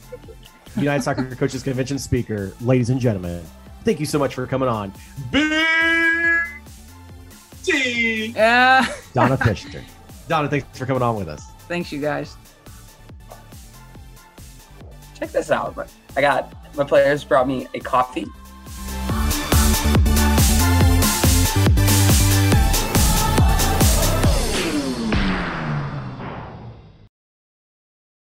[0.76, 3.42] United Soccer Coaches Convention speaker, ladies and gentlemen.
[3.84, 4.92] Thank you so much for coming on.
[5.30, 5.50] Big
[7.62, 8.26] D.
[8.34, 8.86] Yeah.
[9.12, 9.84] Donna Fisher.
[10.28, 11.44] Donna, thanks for coming on with us.
[11.68, 12.36] Thanks, you guys.
[15.14, 15.88] Check this out.
[16.16, 18.26] I got my players brought me a coffee.